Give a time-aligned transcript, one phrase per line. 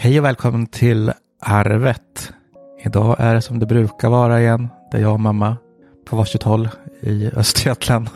[0.00, 2.32] Hej och välkommen till Arvet.
[2.84, 4.68] Idag är det som det brukar vara igen.
[4.90, 5.56] Det är jag och mamma
[6.04, 6.68] på varsitt håll
[7.00, 8.08] i Östergötland.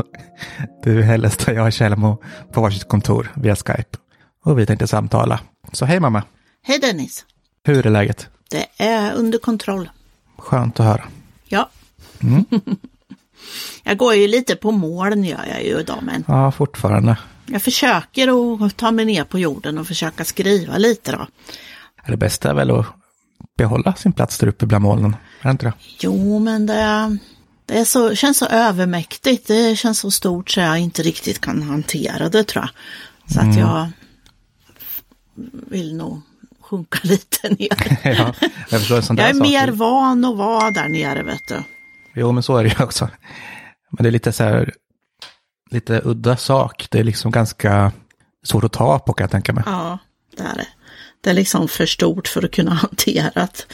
[0.83, 2.23] Du Hällestad och jag är Tjällmo
[2.53, 3.99] på varsitt kontor via Skype.
[4.45, 5.41] Och vi tänkte samtala.
[5.73, 6.23] Så hej mamma!
[6.63, 7.25] Hej Dennis!
[7.65, 8.29] Hur är läget?
[8.51, 9.91] Det är under kontroll.
[10.39, 11.05] Skönt att höra.
[11.45, 11.71] Ja.
[12.23, 12.45] Mm.
[13.83, 17.17] jag går ju lite på moln gör jag ju idag men Ja, fortfarande.
[17.47, 21.27] jag försöker att ta mig ner på jorden och försöka skriva lite då.
[22.07, 22.87] Det bästa är väl att
[23.59, 25.17] behålla sin plats där uppe bland molnen.
[25.41, 25.73] Är det inte det?
[26.01, 27.19] Jo men det,
[27.67, 29.47] det är så, känns så övermäktigt.
[29.47, 32.71] Det känns så stort så jag inte riktigt kan hantera det tror jag.
[33.35, 33.91] Så att jag
[35.71, 36.21] vill nog
[36.61, 37.99] sjunka lite ner.
[38.19, 38.35] ja,
[38.71, 39.43] jag förstår Jag är sak.
[39.49, 41.63] mer van att vara där nere vet du.
[42.15, 43.09] Jo, men så är det ju också.
[43.91, 44.75] Men det är lite så här,
[45.71, 46.89] lite udda sak.
[46.91, 47.93] Det är liksom ganska
[48.45, 49.65] svårt att ta på kan jag tänka mig.
[49.67, 49.99] Ja,
[50.37, 50.67] det är det.
[51.23, 53.67] Det är liksom för stort för att kunna hanteras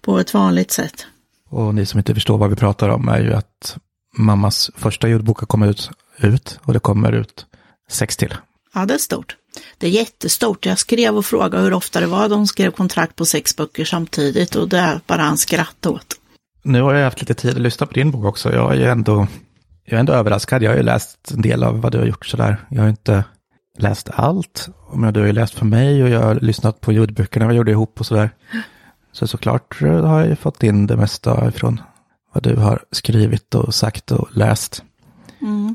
[0.00, 1.06] på ett vanligt sätt.
[1.50, 3.76] Och ni som inte förstår vad vi pratar om är ju att
[4.16, 7.46] mammas första ljudbok har kommit ut, ut och det kommer ut
[7.90, 8.34] sex till.
[8.74, 9.36] Ja, det är stort.
[9.78, 10.66] Det är jättestort.
[10.66, 14.54] Jag skrev och frågade hur ofta det var de skrev kontrakt på sex böcker samtidigt
[14.54, 16.16] och det är bara han skrattade åt.
[16.62, 18.52] Nu har jag haft lite tid att lyssna på din bok också.
[18.52, 19.26] Jag är ju ändå,
[19.84, 20.62] jag är ändå överraskad.
[20.62, 22.66] Jag har ju läst en del av vad du har gjort sådär.
[22.70, 23.24] Jag har inte
[23.78, 24.68] läst allt.
[25.12, 28.00] Du har ju läst för mig och jag har lyssnat på ljudböckerna vi gjorde ihop
[28.00, 28.30] och sådär.
[29.12, 31.80] Så såklart har jag ju fått in det mesta ifrån
[32.34, 34.82] vad du har skrivit och sagt och läst.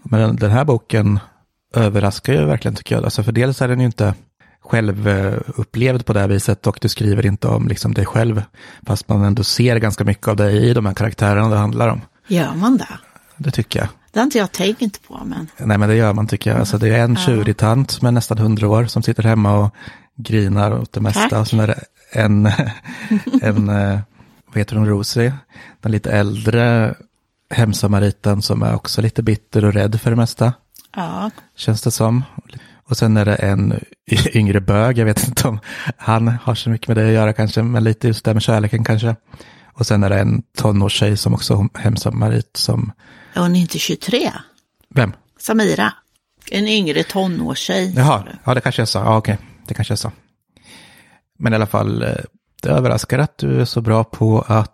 [0.04, 1.20] Men den, den här boken
[1.76, 3.04] överraskar ju verkligen tycker jag.
[3.04, 4.14] Alltså för dels är den ju inte
[4.62, 8.44] självupplevd på det här viset och du skriver inte om liksom dig själv.
[8.86, 12.02] Fast man ändå ser ganska mycket av dig i de här karaktärerna det handlar om.
[12.28, 13.00] Gör man det?
[13.38, 13.90] Det tycker jag.
[14.12, 16.60] Det har inte jag tänkt på, men Nej men det gör man tycker jag.
[16.60, 19.76] Alltså det är en tjurig tant med nästan hundra år som sitter hemma och
[20.16, 21.30] grinar åt det mesta.
[21.30, 21.40] Tack.
[21.40, 21.80] Och sen är det
[22.12, 22.46] en,
[23.42, 24.00] en eh,
[24.48, 25.34] vad heter hon, Rosie,
[25.82, 26.96] den lite äldre
[27.50, 30.54] hemsamariten som är också lite bitter och rädd för det mesta.
[30.96, 32.24] ja, Känns det som.
[32.90, 33.80] Och sen är det en
[34.34, 35.60] yngre bög, jag vet inte om
[35.98, 38.84] han har så mycket med det att göra kanske, men lite just det med kärleken
[38.84, 39.16] kanske.
[39.78, 42.92] Och sen är det en tonårstjej som också hemsamarit som,
[43.34, 44.32] är hon inte 23?
[44.90, 45.14] vem?
[45.40, 45.94] Samira,
[46.52, 47.94] en yngre tonårstjej.
[47.96, 49.00] Jaha, ja det kanske jag sa.
[49.00, 50.12] Ja, okej, det kanske jag sa.
[51.40, 52.16] Men i alla fall, eh,
[52.62, 54.74] det överraskar att du är så bra på att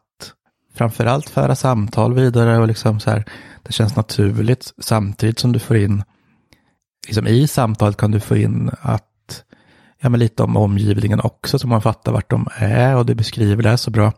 [0.76, 3.26] framförallt föra samtal vidare och liksom så här,
[3.64, 6.04] det känns naturligt samtidigt som du får in,
[7.08, 9.44] liksom i samtalet kan du få in att,
[10.02, 13.64] ja men lite om omgivningen också så man fattar vart de är och du beskriver
[13.64, 14.14] det så bra.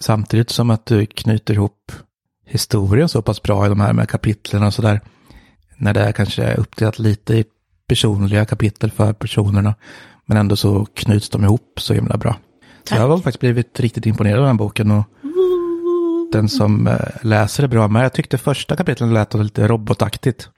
[0.00, 1.92] Samtidigt som att du knyter ihop
[2.46, 5.00] historien så pass bra i de här med kapitlen och sådär.
[5.76, 7.44] När det är kanske är uppdelat lite i
[7.88, 9.74] personliga kapitel för personerna.
[10.26, 12.32] Men ändå så knyts de ihop så himla bra.
[12.32, 12.38] Så
[12.84, 12.98] Tack.
[12.98, 14.90] jag har faktiskt blivit riktigt imponerad av den här boken.
[14.90, 15.04] Och
[16.32, 18.04] den som eh, läser är bra med.
[18.04, 20.48] Jag tyckte första kapitlen lät lite robotaktigt.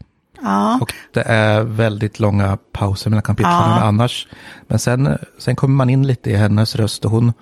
[0.43, 3.81] Ja, Och det är väldigt långa pauser mellan kapitlen Ja.
[3.81, 4.29] annars.
[4.69, 7.33] Men sen, sen kommer man in lite i hennes röst och hon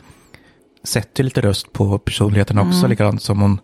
[0.85, 2.79] sätter lite röst på personligheten också.
[2.79, 2.91] Mm.
[2.91, 3.59] Likadant som hon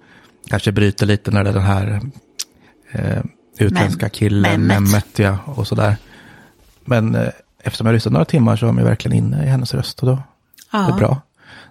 [0.49, 2.01] kanske bryter lite när det är den här
[2.93, 3.23] eh,
[3.59, 5.19] utländska Mem- killen, Mehmet.
[5.19, 5.97] Ja, och sådär.
[6.85, 7.29] Men eh,
[7.63, 10.23] eftersom jag lyssnat några timmar så är jag verkligen inne i hennes röst och då
[10.73, 10.79] ja.
[10.79, 11.21] det är bra.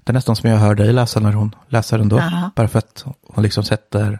[0.03, 2.17] Det är nästan som jag hör dig läsa när hon läser den då.
[2.17, 2.51] Jaha.
[2.55, 4.19] Bara för att hon liksom sätter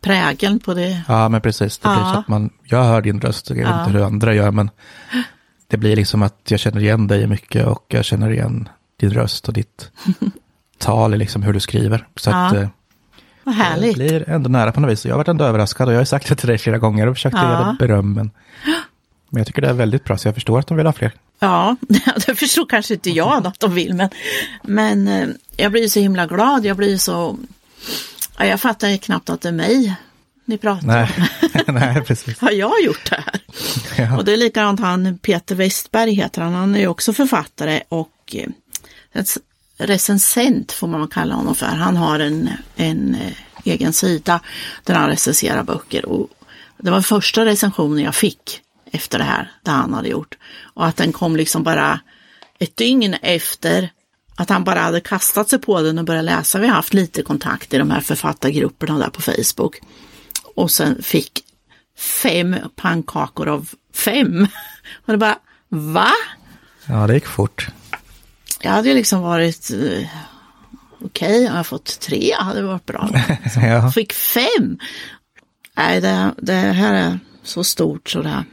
[0.00, 1.02] prägeln på det.
[1.08, 1.78] Ja, men precis.
[1.78, 2.12] Det blir Ja.
[2.12, 3.80] så att man, jag hör din röst, jag vet Ja.
[3.84, 4.70] inte hur andra gör, men
[5.68, 9.48] det blir liksom att jag känner igen dig mycket och jag känner igen din röst
[9.48, 9.90] och ditt
[10.82, 12.06] tal, liksom hur du skriver.
[12.16, 12.46] Så Ja.
[12.46, 12.68] att eh,
[13.44, 13.94] Vad det härligt.
[13.96, 15.04] blir ändå nära på något vis.
[15.06, 17.16] Jag har varit ändå överraskad och jag har sagt det till dig flera gånger och
[17.16, 17.58] försökt Ja.
[17.58, 18.30] ge dig beröm, men,
[19.30, 21.12] men jag tycker det är väldigt bra, så jag förstår att de vill ha fler.
[21.38, 21.76] Ja,
[22.26, 24.08] det förstår kanske inte jag att de vill, men,
[24.62, 26.64] men eh, jag blir så himla glad.
[26.64, 27.38] Jag blir så...
[28.38, 29.94] Ja, jag fattar ju knappt att det är mig
[30.44, 31.10] ni pratar Nej,
[31.68, 31.74] om.
[31.74, 32.38] Nej precis.
[32.40, 33.40] Har jag gjort det här?
[34.04, 34.16] Ja.
[34.18, 38.10] Och det är likadant han, Peter Westberg heter han, han är ju också författare och
[38.34, 38.48] eh,
[39.86, 41.66] recensent får man kalla honom för.
[41.66, 43.32] Han har en, en eh,
[43.64, 44.40] egen sida
[44.84, 46.06] där han recenserar böcker.
[46.06, 46.28] Och
[46.78, 48.60] det var första recensionen jag fick
[48.92, 50.38] efter det här, det han hade gjort.
[50.74, 52.00] Och att den kom liksom bara
[52.58, 53.90] ett dygn efter
[54.36, 56.58] att han bara hade kastat sig på den och börjat läsa.
[56.58, 59.80] Vi har haft lite kontakt i de här författargrupperna där på Facebook.
[60.54, 61.44] Och sen fick
[61.98, 64.46] fem pannkakor av fem.
[65.06, 65.38] Och det bara,
[65.68, 66.10] va?
[66.86, 67.68] ja, det gick fort.
[68.62, 70.08] Jag hade ju liksom varit, eh,
[71.04, 73.08] okej, jag har fått tre, hade det varit bra.
[73.56, 73.66] Ja.
[73.66, 74.78] Jag fick fem.
[75.76, 78.44] Nej, det, det här är så stort så det.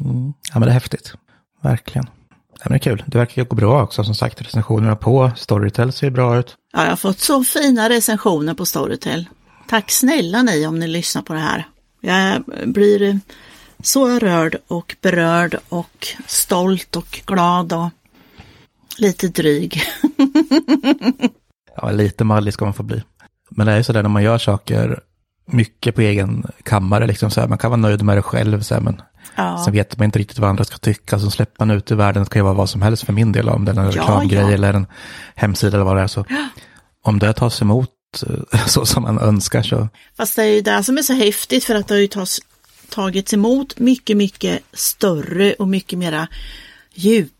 [0.00, 0.32] Mm.
[0.52, 1.14] ja, men det är häftigt.
[1.62, 2.06] Verkligen.
[2.52, 3.04] Ja, men det är kul.
[3.06, 4.04] Det verkar gå bra också.
[4.04, 6.56] Som sagt, recensionerna på Storytel ser bra ut.
[6.72, 9.28] Ja, jag har fått så fina recensioner på Storytel.
[9.68, 11.68] Tack snälla ni om ni lyssnar på det här.
[12.00, 13.20] Jag blir
[13.82, 17.88] så rörd och berörd och stolt och glad och
[18.98, 19.82] lite dryg.
[21.76, 23.02] ja, lite mallig ska man få bli.
[23.50, 25.00] Men det är ju sådär när man gör saker
[25.46, 28.74] mycket på egen kammare, liksom så här, man kan vara nöjd med det själv, så
[28.74, 29.02] här, men
[29.34, 29.62] ja.
[29.64, 32.24] sen vet man inte riktigt vad andra ska tycka, så släpper man ut i världen,
[32.24, 34.40] det kan ju vara vad som helst för min del, om det är en reklamgrej
[34.40, 34.50] ja.
[34.50, 34.86] eller en
[35.34, 36.06] hemsida eller vad det är.
[36.06, 36.24] Så
[37.02, 37.90] om det tas emot
[38.52, 39.88] eh, så som man önskar så.
[40.16, 42.40] Fast det är ju det som är så häftigt för att det har ju tas,
[42.88, 46.28] tagits emot mycket, mycket större och mycket mera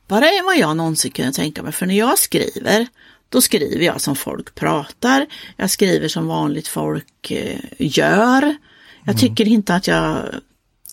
[0.07, 1.73] djupare än vad jag någonsin kunde tänka mig.
[1.73, 2.87] För när jag skriver,
[3.29, 5.27] då skriver jag som folk pratar.
[5.57, 8.43] Jag skriver som vanligt folk eh, gör.
[9.05, 9.17] Jag mm.
[9.17, 10.35] tycker inte att jag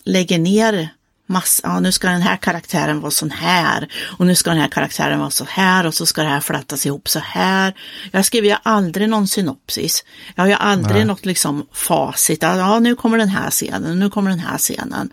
[0.04, 0.88] lägger ner
[1.26, 3.88] massa, ja, nu ska den här karaktären vara sån här
[4.18, 6.86] och nu ska den här karaktären vara så här och så ska det här flätas
[6.86, 7.74] ihop så här.
[8.12, 10.04] Jag skriver ju aldrig någon synopsis.
[10.34, 11.04] Jag har ju aldrig Nej.
[11.04, 15.12] något liksom facit, ja nu kommer den här scenen, nu kommer den här scenen.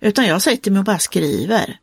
[0.00, 1.78] Utan jag sätter mig och bara skriver.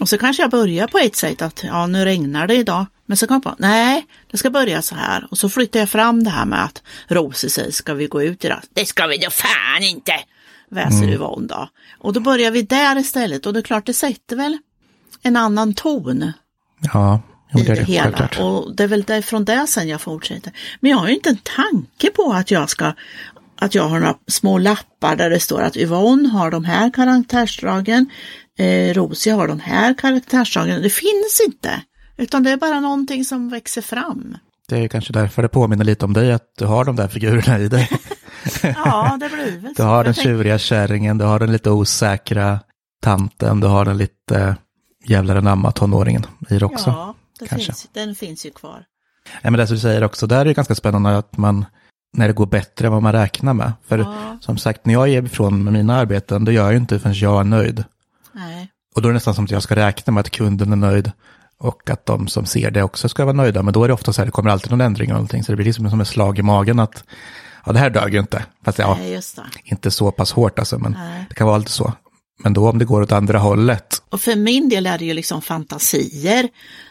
[0.00, 2.86] Och så kanske jag börjar på ett sätt att ja nu regnar det idag.
[3.06, 5.26] Men så kom jag på, nej, det ska börja så här.
[5.30, 8.44] Och så flyttar jag fram det här med att Rosie säger, ska vi gå ut
[8.44, 8.60] idag?
[8.74, 10.12] Det ska vi då fan inte!
[10.70, 11.10] Väser mm.
[11.10, 11.68] Yvonne då.
[11.98, 14.58] Och då börjar vi där istället och det är klart det sätter väl
[15.22, 16.32] en annan ton.
[16.92, 17.20] Ja,
[17.54, 18.02] i det, det hela.
[18.02, 18.38] Självklart.
[18.38, 20.52] Och det är väl därifrån det sen jag fortsätter.
[20.80, 22.92] Men jag har ju inte en tanke på att jag ska
[23.58, 28.10] att jag har några små lappar där det står att Yvonne har de här karaktärsdragen,
[28.58, 30.82] eh, Rosie har de här karaktärsdragen.
[30.82, 31.82] Det finns inte.
[32.16, 34.36] Utan det är bara någonting som växer fram.
[34.68, 37.58] Det är kanske därför det påminner lite om dig, att du har de där figurerna
[37.58, 37.90] i dig.
[38.62, 42.60] ja, det blir väl Du har den tjuriga kärringen, du har den lite osäkra
[43.02, 44.56] tanten, du har den lite
[45.04, 46.90] jävlar anamma tonåringen i det också.
[46.90, 48.84] Ja, det finns, den finns ju kvar.
[49.42, 51.64] Ja, men det som du säger också, där är det ganska spännande att man,
[52.12, 53.72] när det går bättre än vad man räknar med.
[53.86, 54.38] För ja.
[54.40, 57.40] som sagt, när jag ger ifrån med mina arbeten, då gör jag inte förrän jag
[57.40, 57.84] är nöjd.
[58.36, 58.68] Nej.
[58.94, 61.12] Och då är det nästan som att jag ska räkna med att kunden är nöjd
[61.58, 63.62] och att de som ser det också ska vara nöjda.
[63.62, 65.44] Men då är det ofta så här, det kommer alltid någon ändring eller någonting.
[65.44, 67.04] Så det blir liksom som ett slag i magen att
[67.66, 68.44] ja, det här dög ju inte.
[68.64, 69.20] Fast ja, Nej,
[69.64, 71.26] inte så pass hårt alltså, men Nej.
[71.28, 71.92] det kan vara lite så.
[72.38, 74.02] Men då om det går åt andra hållet.
[74.08, 76.48] Och för min del är det ju liksom fantasier.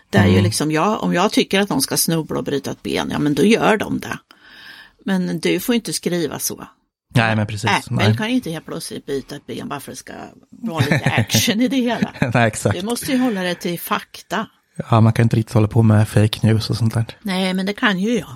[0.10, 0.34] Där mm.
[0.34, 3.20] ju liksom jag, om jag tycker att någon ska snubbla och bryta ett ben, ja
[3.20, 4.18] men då gör de det.
[5.06, 6.68] Men du får inte skriva så.
[7.16, 7.70] Nej, men precis.
[7.70, 8.18] Apple Nej.
[8.18, 10.14] kan ju inte helt plötsligt byta ett ben bara för att det ska
[10.50, 12.14] vara lite action i det hela.
[12.34, 12.80] Nej, exakt.
[12.80, 14.48] Du måste ju hålla det till fakta.
[14.90, 17.06] Ja, man kan inte riktigt hålla på med fake news och sånt där.
[17.22, 18.36] Nej, men det kan ju jag.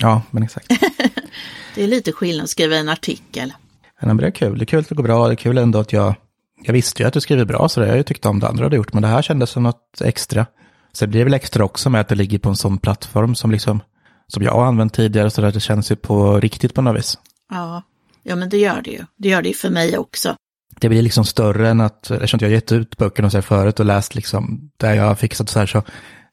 [0.00, 0.68] Ja, men exakt.
[1.74, 3.52] det är lite skillnad att skriva en artikel.
[4.00, 4.58] Men det är kul.
[4.58, 5.26] Det är kul att det går bra.
[5.26, 6.14] Det är kul ändå att jag...
[6.62, 8.48] Jag visste ju att du skriver bra, så det har jag ju tyckt om det
[8.48, 8.92] andra du gjort.
[8.92, 10.46] Men det här kändes som något extra.
[10.92, 13.50] Så det blir väl extra också med att det ligger på en sån plattform som
[13.50, 13.80] liksom...
[14.26, 17.18] Som jag har använt tidigare, så där det känns ju på riktigt på något vis.
[17.50, 17.82] Ja,
[18.28, 19.04] ja men det gör det ju.
[19.16, 20.34] Det gör det ju för mig också.
[20.80, 23.86] Det blir liksom större än att, eftersom jag gett ut böckerna så här förut och
[23.86, 25.82] läst liksom, där jag har fixat så här, så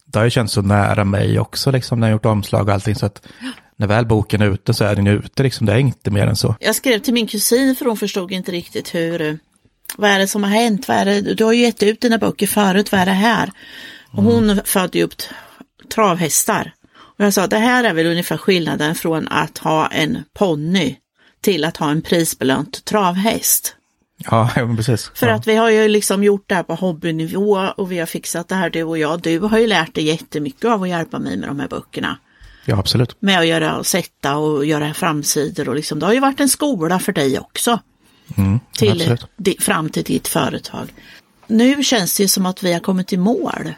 [0.05, 2.95] det har ju känts så nära mig också liksom när jag gjort omslag och allting.
[2.95, 3.27] Så att
[3.75, 6.35] när väl boken är ute så är den ute liksom, det är inte mer än
[6.35, 6.55] så.
[6.59, 9.39] Jag skrev till min kusin för hon förstod inte riktigt hur,
[9.97, 10.87] vad är det som har hänt?
[10.87, 11.21] Vad är det?
[11.21, 13.51] Du har ju gett ut dina böcker förut, vad är det här?
[14.11, 14.65] Och hon mm.
[14.65, 15.13] födde ju upp
[15.93, 16.73] travhästar.
[17.17, 20.95] Och jag sa, det här är väl ungefär skillnaden från att ha en ponny
[21.45, 23.75] till att ha en prisbelönt travhäst.
[24.17, 25.11] Ja, precis.
[25.15, 25.33] För ja.
[25.33, 28.55] att vi har ju liksom gjort det här på hobbynivå och vi har fixat det
[28.55, 29.21] här du och jag.
[29.21, 32.17] Du har ju lärt dig jättemycket av att hjälpa mig med de här böckerna.
[32.65, 33.15] Ja, absolut.
[33.19, 36.49] Med att göra och sätta och göra framsidor och liksom, det har ju varit en
[36.49, 37.79] skola för dig också.
[38.37, 40.93] Mm, till, di, fram till ditt företag.
[41.47, 43.73] Nu känns det ju som att vi har kommit i mål.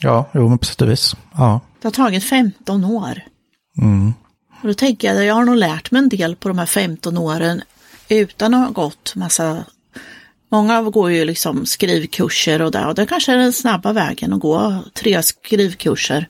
[0.00, 1.16] Ja, jo men på sätt och vis.
[1.32, 1.60] Ja.
[1.80, 3.22] Det har tagit 15 år.
[3.82, 4.12] Mm.
[4.62, 7.18] Och då tänker jag, jag har nog lärt mig en del på de här 15
[7.18, 7.62] åren
[8.08, 9.64] utan att ha gått massa
[10.52, 14.40] Många går ju liksom skrivkurser och där och det kanske är den snabba vägen att
[14.40, 16.28] gå tre skrivkurser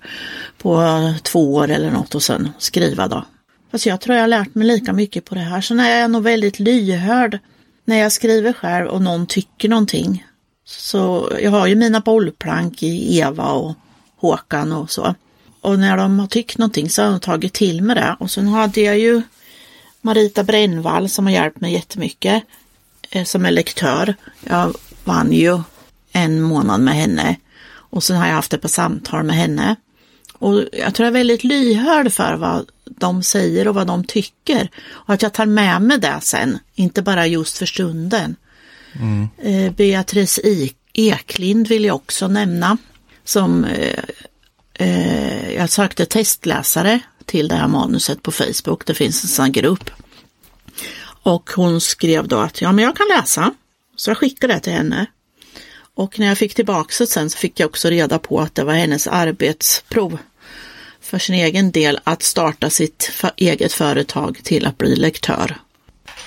[0.59, 3.25] på två år eller något och sen skriva då.
[3.71, 5.61] Fast jag tror jag har lärt mig lika mycket på det här.
[5.61, 7.39] Sen är jag nog väldigt lyhörd
[7.85, 10.27] när jag skriver själv och någon tycker någonting.
[10.67, 13.75] Så jag har ju mina bollplank i Eva och
[14.17, 15.15] Håkan och så.
[15.61, 18.17] Och när de har tyckt någonting så har de tagit till med det.
[18.21, 19.23] Och sen hade jag ju
[20.01, 22.45] Marita Brännvall som har hjälpt mig jättemycket.
[23.11, 24.15] Eh, som är lektör.
[24.41, 25.61] Jag vann ju
[26.13, 27.37] en månad med henne
[27.73, 29.77] och sen har jag haft ett par samtal med henne.
[30.33, 34.71] Och jag tror jag är väldigt lyhörd för vad de säger och vad de tycker.
[34.89, 38.37] Och att jag tar med mig det sen, inte bara just för stunden.
[38.93, 39.29] Mm.
[39.39, 40.41] Eh, Beatrice
[40.93, 42.77] Eklind vill jag också nämna.
[43.25, 44.05] som eh,
[44.81, 48.87] eh, jag sökte testläsare till det här manuset på Facebook.
[48.87, 49.91] Det finns en sån grupp.
[51.23, 53.55] Och hon skrev då att ja, men jag kan läsa.
[53.97, 55.07] Så jag skickade det till henne.
[55.95, 58.65] Och när jag fick tillbaka det sen så fick jag också reda på att det
[58.65, 60.19] var hennes arbetsprov
[61.01, 65.57] för sin egen del att starta sitt eget företag till att bli lektör.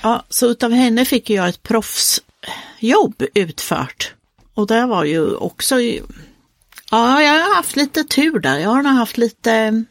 [0.01, 4.13] Ja, så utav henne fick jag ett proffsjobb utfört.
[4.53, 5.75] Och det var ju också,
[6.97, 8.59] ja jag har haft lite tur där.
[8.59, 9.83] Jag har nog haft lite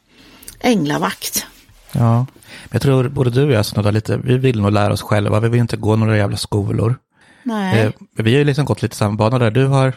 [0.60, 1.46] änglavakt.
[1.92, 2.26] Ja,
[2.70, 5.48] jag tror både du och jag snuddar lite, vi vill nog lära oss själva, vi
[5.48, 6.96] vill inte gå några jävla skolor.
[7.42, 7.80] Nej.
[7.80, 9.50] Eh, vi har ju liksom gått lite samma bana där.
[9.50, 9.94] Du har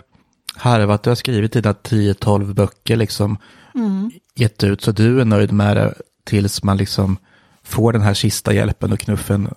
[0.55, 3.37] harvat, du har skrivit dina 10-12 böcker liksom.
[3.75, 4.11] Mm.
[4.35, 5.93] Gett ut, så du är nöjd med det
[6.23, 7.17] tills man liksom
[7.63, 9.53] får den här sista hjälpen och knuffen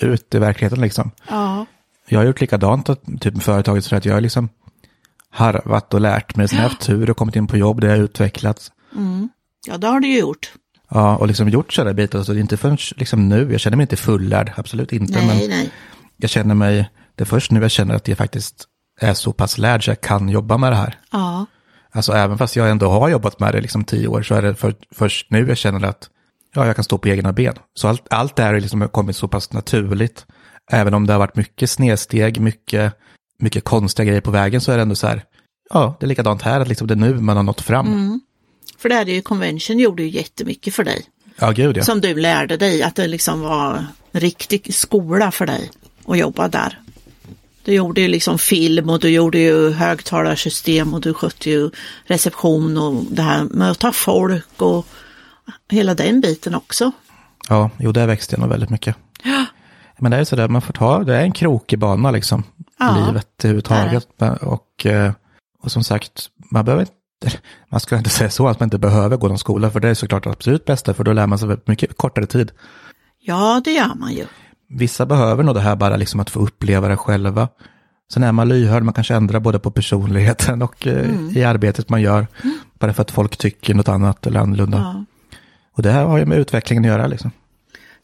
[0.00, 1.10] ut i verkligheten liksom.
[1.28, 1.66] Ja.
[2.08, 2.86] Jag har gjort likadant
[3.20, 4.48] typ med företaget så att jag liksom
[5.32, 6.48] harvat och lärt mig.
[6.48, 8.72] Sen har jag haft tur och kommit in på jobb där jag utvecklats.
[8.96, 9.28] Mm.
[9.66, 10.52] Ja, det har du ju gjort.
[10.90, 12.22] Ja, och liksom gjort sådana bitar.
[12.22, 15.18] Så det är inte förrän liksom nu, jag känner mig inte fullärd, absolut inte.
[15.18, 15.70] Nej, men nej.
[16.16, 18.64] jag känner mig, det är först nu jag känner att jag faktiskt
[19.00, 20.98] är så pass lärd så jag kan jobba med det här.
[21.12, 21.46] Ja.
[21.92, 24.54] Alltså även fast jag ändå har jobbat med det liksom tio år så är det
[24.54, 26.10] för, först nu jag känner att
[26.54, 27.54] ja, jag kan stå på egna ben.
[27.74, 30.26] Så allt, allt det här har liksom kommit så pass naturligt.
[30.70, 32.94] Även om det har varit mycket snedsteg, mycket,
[33.42, 35.24] mycket konstiga grejer på vägen så är det ändå så här,
[35.70, 37.86] ja, det är likadant här, att liksom det är nu man har nått fram.
[37.86, 38.20] Mm.
[38.78, 41.04] För det här är ju Convention gjorde ju jättemycket för dig.
[41.38, 41.82] Ja, gud ja.
[41.82, 45.70] Som du lärde dig, att det liksom var en riktig skola för dig
[46.06, 46.78] att jobba där.
[47.64, 51.70] Du gjorde ju liksom film och du gjorde ju högtalarsystem och du skötte ju
[52.04, 54.86] reception och det här med att ta folk och
[55.70, 56.92] hela den biten också.
[57.48, 58.96] Ja, jo, det växte nog väldigt mycket.
[59.22, 59.46] Ja.
[59.98, 62.44] Men det är så där, man får ta, det är en krokig bana liksom.
[62.86, 64.08] Ja, livet överhuvudtaget.
[64.40, 65.12] Och, eh,
[65.62, 67.38] och som sagt, man behöver inte,
[67.70, 69.94] man ska inte säga så att man inte behöver gå någon skola, för det är
[69.94, 72.52] såklart det absolut bästa, för då lär man sig väldigt mycket kortare tid.
[73.18, 74.26] Ja, det gör man ju.
[74.68, 77.48] Vissa behöver nog det här bara liksom att få uppleva det själva.
[78.12, 81.36] Sen är man lyhörd, man kanske ändrar både på personligheten och eh, Mm.
[81.36, 82.26] i arbetet man gör.
[82.78, 84.78] Bara för att folk tycker något annat eller annorlunda.
[84.78, 85.04] Ja.
[85.76, 87.30] Och det här har ju med utvecklingen att göra liksom.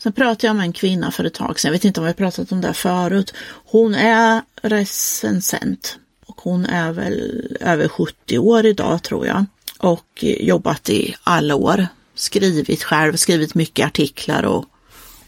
[0.02, 2.10] Sen pratade jag med en kvinna för ett tag sedan, jag vet inte om vi
[2.10, 3.34] har pratat om det förut.
[3.48, 9.44] Hon är recensent och hon är väl över 70 år idag tror jag.
[9.78, 11.86] Och jobbat i alla år.
[12.14, 14.64] Skrivit själv, skrivit mycket artiklar och,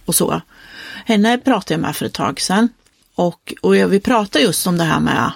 [0.04, 0.40] och så.
[1.04, 2.68] Henne pratade jag med för ett tag sedan.
[3.14, 5.32] Och, och vi pratade just om det här med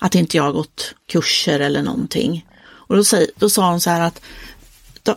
[0.00, 2.46] att inte jag har gått kurser eller någonting.
[2.60, 4.20] Och då, säger, då sa hon så här att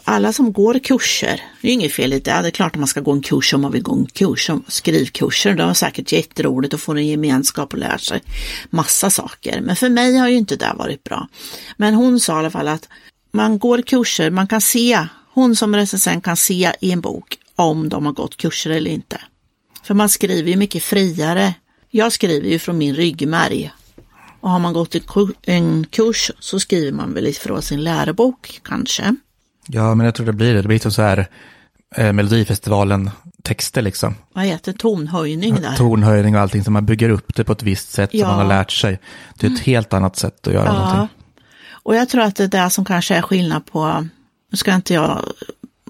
[0.03, 2.87] alla som går kurser, det är inget fel i det, det är klart att man
[2.87, 6.11] ska gå en kurs om man vill gå en kurs, om skrivkurser, det var säkert
[6.11, 8.21] jätteroligt att få en gemenskap och lära sig
[8.69, 9.61] massa saker.
[9.61, 11.27] Men för mig har ju inte det varit bra.
[11.77, 12.87] Men hon sa i alla fall att
[13.31, 17.89] man går kurser, man kan se, hon som recensent kan se i en bok om
[17.89, 19.21] de har gått kurser eller inte.
[19.83, 21.53] För man skriver ju mycket friare.
[21.89, 23.71] Jag skriver ju från min ryggmärg.
[24.39, 29.15] Och har man gått en en kurs så skriver man väl ifrån sin lärobok kanske.
[29.67, 30.61] Ja, men jag tror det blir det.
[30.61, 31.27] Det blir som så här
[31.95, 34.15] eh, Melodifestivalen-texter liksom.
[34.33, 35.75] Vad heter tonhöjning där?
[35.75, 38.19] Tonhöjning och allting, så man bygger upp det på ett visst sätt Ja.
[38.25, 38.99] som man har lärt sig.
[39.35, 40.73] Det är ett helt annat sätt att göra Ja.
[40.73, 41.07] någonting.
[41.83, 44.07] Och jag tror att det är det som kanske är skillnad på,
[44.51, 45.25] nu ska inte jag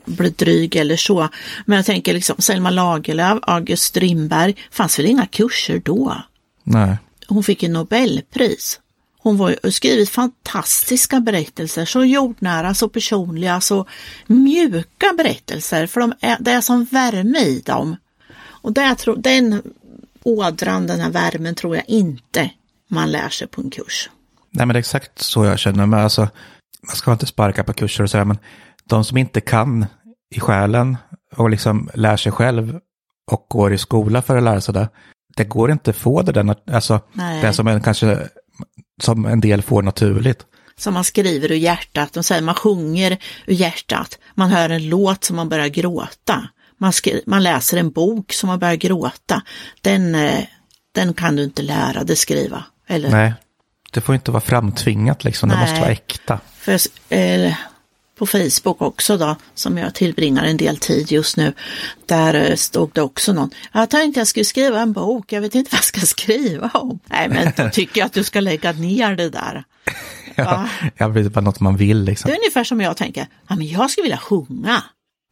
[0.06, 1.30] bli dryg eller så,
[1.66, 6.18] men jag tänker liksom Selma Lagerlöf, August Strindberg, fanns väl inga kurser då?
[6.64, 6.98] Nej.
[7.28, 8.80] Hon fick ju Nobelpris.
[9.24, 13.86] Hon ju skrivit fantastiska berättelser, så jordnära, så personliga, så
[14.28, 17.96] mjuka berättelser, för de är, det är som värme i dem.
[18.38, 19.62] Och det, tror, den
[20.24, 22.52] ådran, den här värmen tror jag inte
[22.88, 24.10] man lär sig på en kurs.
[24.50, 25.86] Nej, men det är exakt så jag känner.
[25.86, 26.22] Men alltså,
[26.88, 28.38] man ska inte sparka på kurser och sådär, men
[28.84, 29.86] de som inte kan
[30.36, 30.98] i själen
[31.36, 32.80] och liksom lär sig själv
[33.32, 34.90] och går i skola för att lära sig det,
[35.36, 37.42] det går inte att få det där, alltså Nej.
[37.42, 38.30] det som en, kanske
[39.04, 40.46] som en del får naturligt.
[40.78, 42.14] som man skriver ur hjärtat.
[42.14, 44.20] De säger man sjunger ur hjärtat.
[44.36, 46.48] Man hör en låt som man börjar gråta.
[46.78, 49.42] Man, skri- man läser en bok som man börjar gråta.
[49.82, 50.44] Den, eh,
[50.96, 52.64] den kan du inte lära dig skriva.
[52.88, 53.34] Eller, Nej,
[53.92, 56.40] det får inte vara framtvingat liksom, det måste vara äkta.
[56.58, 56.80] För,
[57.10, 57.54] eh,
[58.22, 61.54] på Facebook också då, som jag tillbringar en del tid just nu,
[62.06, 65.56] där eh, stod det också någon, jag tänkte jag skulle skriva en bok, jag vet
[65.56, 67.00] inte vad jag ska skriva om.
[67.06, 69.64] Nej, men då tycker jag att du ska lägga ner det där.
[70.36, 72.30] Ja, ja, det bara något man vill liksom.
[72.30, 74.84] Det är ungefär som jag tänker, ja men jag skulle vilja sjunga.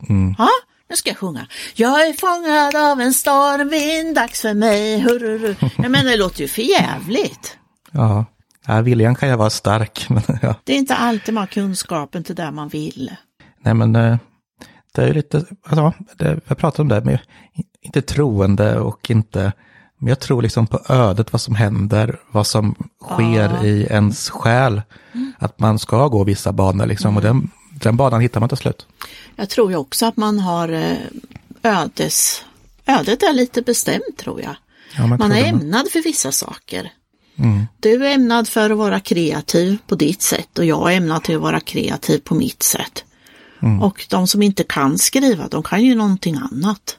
[0.10, 0.36] Mm.
[0.38, 0.50] Ja,
[0.90, 1.48] nu ska jag sjunga.
[1.76, 5.56] Jag är fångad av en stormvind, dags för mig, hururu.
[5.78, 7.58] Jag menar det låter ju för jävligt.
[7.92, 8.26] Ja,
[8.70, 10.06] Ja, viljan kan ju vara stark.
[10.10, 10.56] Men, ja.
[10.64, 13.16] Det är inte alltid man har kunskapen till det man vill.
[13.62, 14.18] Nej, men eh,
[14.94, 17.20] det är ju lite, alltså, det, jag pratar om det med,
[17.82, 19.52] inte troende och inte,
[19.98, 23.64] men jag tror liksom på ödet, vad som händer, vad som sker Ja.
[23.64, 24.82] i ens själ.
[25.38, 28.88] Att man ska gå vissa banor liksom, och den, den banan hittar man till slut.
[29.36, 30.98] Jag tror ju också att man har eh,
[31.64, 32.46] ödes...
[32.86, 34.56] Ödet är lite bestämt tror jag.
[34.98, 36.92] Ja, man Man är ämnad för vissa saker.
[37.40, 37.66] Mm.
[37.80, 41.36] Du är ämnad för att vara kreativ på ditt sätt och jag är ämnad till
[41.36, 43.04] att vara kreativ på mitt sätt.
[43.62, 43.82] Mm.
[43.82, 46.98] Och de som inte kan skriva, de kan ju någonting annat.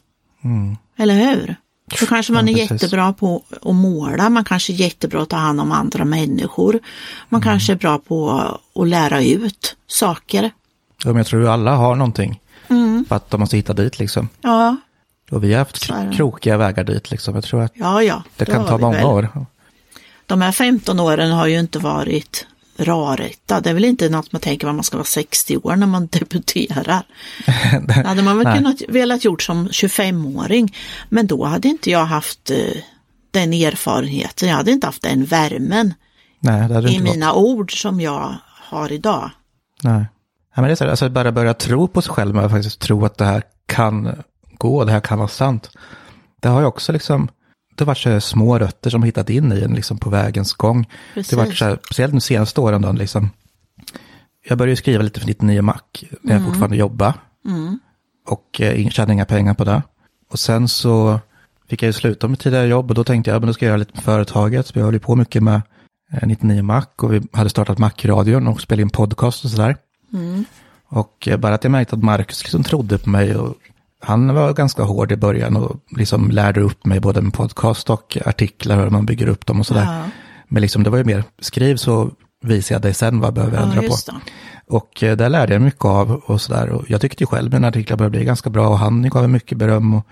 [0.98, 1.56] Eller hur?
[1.98, 2.56] Så kanske man Mm.
[2.56, 2.82] Ja, är precis.
[2.82, 6.72] jättebra på att måla, man kanske är jättebra att ta hand om andra människor.
[7.28, 7.50] Man Mm.
[7.52, 8.30] kanske är bra på
[8.74, 10.42] att lära ut saker.
[11.04, 12.40] Ja, men jag tror ju alla har någonting.
[12.68, 13.04] Mm.
[13.08, 14.28] För att de måste hitta dit liksom.
[14.40, 14.76] Ja,
[15.30, 16.12] Och vi har haft det.
[16.16, 17.34] krokiga vägar dit liksom.
[17.34, 18.22] Jag tror att ja, ja.
[18.36, 19.04] det kan har ta många väl.
[19.06, 19.28] år.
[20.30, 22.46] De här 15 åren har ju inte varit
[22.76, 23.60] rarrätta.
[23.60, 26.06] Det är väl inte något man tänker att man ska vara 60 år när man
[26.12, 27.02] debuterar.
[27.82, 28.56] Det hade man väl Nej.
[28.56, 30.76] kunnat velat gjort som 25-åring.
[31.08, 32.56] Men då hade inte jag haft eh,
[33.30, 34.48] den erfarenheten.
[34.48, 35.94] Jag hade inte haft den värmen
[36.40, 38.34] Nej, i mina ord som jag
[38.70, 39.30] har idag.
[39.82, 40.04] Nej.
[40.54, 42.80] Ja, men det är så här, alltså bara börja tro på sig själv, men faktiskt
[42.80, 44.22] tro att det här kan
[44.58, 45.70] gå, det här kan vara sant.
[46.40, 47.28] Det har ju också liksom,
[47.84, 50.88] det har varit så små rötter som hittat in i en liksom på vägens gång.
[51.14, 51.58] Det har varit Precis.
[51.58, 53.30] så här, speciellt de senaste åren då, liksom.
[54.48, 55.80] Jag började skriva lite för 99 Mac
[56.22, 57.14] när jag fortfarande jobbade.
[58.26, 59.82] Och eh, tjänade inga pengar på det.
[60.30, 61.20] Och sen så
[61.68, 63.70] fick jag ju sluta med tidigare jobb och då tänkte jag, men då ska jag
[63.70, 64.66] göra lite med företaget.
[64.66, 65.62] Så jag höll ju på mycket med
[66.12, 69.76] eh, 99 Mac och vi hade startat Mac-radion och spelade in podcast och sådär.
[70.88, 73.54] Och eh, bara att jag märkte att Marcus liksom trodde på mig och
[74.00, 78.18] han var ganska hård i början och liksom lärde upp mig både med podcast och
[78.26, 79.84] artiklar hur man bygger upp dem och sådär.
[79.84, 80.02] Ja.
[80.48, 82.10] Men liksom det var ju mer, skriv så
[82.42, 83.86] visar jag dig sen vad jag behöver ändra Ja, på.
[83.86, 84.12] just det.
[84.66, 86.68] Och eh, där lärde jag mycket av och sådär.
[86.68, 89.30] Och jag tyckte ju själv mina artiklar började bli ganska bra och han gav mig
[89.30, 90.06] mycket beröm och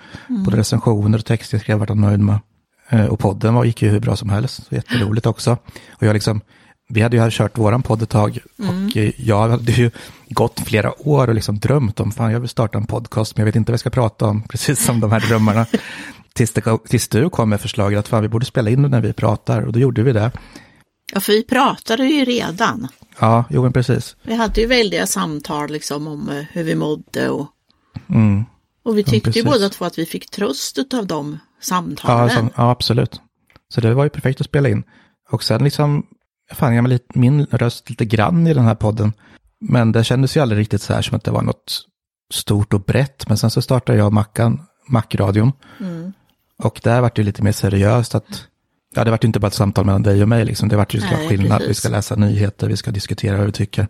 [0.45, 2.39] både recensioner och texter jag skrev vart han nöjd med.
[2.89, 5.53] Eh, Och podden var, gick ju hur bra som helst, så jätteroligt också.
[5.91, 6.41] Och jag liksom,
[6.89, 9.91] vi hade ju kört våran podd ett tag och eh, jag hade ju
[10.31, 13.47] gått flera år och liksom drömt om, fan jag vill starta en podcast men jag
[13.47, 15.67] vet inte vad jag ska prata om, precis som de här drömmarna.
[16.33, 19.01] tills, det, tills du kom med förslaget att fan vi borde spela in det när
[19.01, 20.31] vi pratar och då gjorde vi det.
[21.13, 22.89] Ja, för vi pratade ju redan.
[23.19, 24.17] Ja, jo men precis.
[24.23, 27.47] Vi hade ju väldiga samtal liksom om eh, hur vi mådde och,
[28.09, 28.45] Mm.
[28.85, 29.45] och vi tyckte ju precis.
[29.45, 32.23] båda två att vi fick tröst av de Ja, samtalen.
[32.23, 33.21] alltså, ja, absolut.
[33.75, 34.83] Så det var ju perfekt att spela in.
[35.31, 36.07] Och sen liksom,
[36.53, 39.13] fan jag min röst lite grann i den här podden.
[39.61, 41.85] Men det kändes ju aldrig riktigt så här som att det var något
[42.33, 43.29] stort och brett.
[43.29, 45.53] Men sen så startade jag Mackan, Macradion.
[46.63, 48.45] Och där var det lite mer seriöst att,
[48.95, 50.69] ja det var ju inte bara ett samtal mellan dig och mig liksom.
[50.69, 51.61] Det var ju såklart skillnad.
[51.61, 51.79] Vi precis.
[51.79, 53.89] ska läsa nyheter, vi ska diskutera vad vi tycker.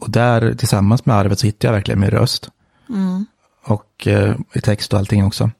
[0.00, 2.50] Och där tillsammans med arvet så hittade jag verkligen min röst.
[3.64, 5.50] Och eh, i text och allting också.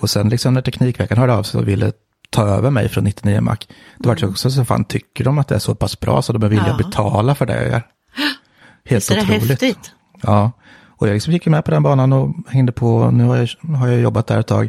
[0.00, 1.92] Och sen liksom när Teknikveckan hörde av sig och ville
[2.30, 3.56] ta över mig från 99 Mac,
[3.98, 6.32] då var det också så fan, tycker de att det är så pass bra så
[6.32, 6.76] de är villiga Ja.
[6.76, 7.82] betala för det jag gör?
[8.86, 9.48] Helt Visst är det otroligt.
[9.50, 9.92] häftigt?
[10.22, 10.52] Ja,
[10.88, 13.88] och jag liksom gick med på den banan och hängde på, nu har jag, har
[13.88, 14.68] jag jobbat där ett tag.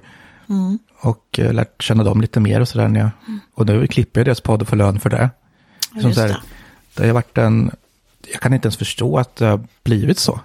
[0.50, 0.80] Mm.
[1.02, 2.88] Och eh, lärt känna dem lite mer och sådär.
[2.88, 3.10] när jag-
[3.54, 5.30] Och nu klipper jag deras podd och får lön för det.
[5.94, 6.38] Ja, Som så här, det.
[7.02, 7.72] det har varit en,
[8.32, 10.40] jag kan inte ens förstå att det har blivit så.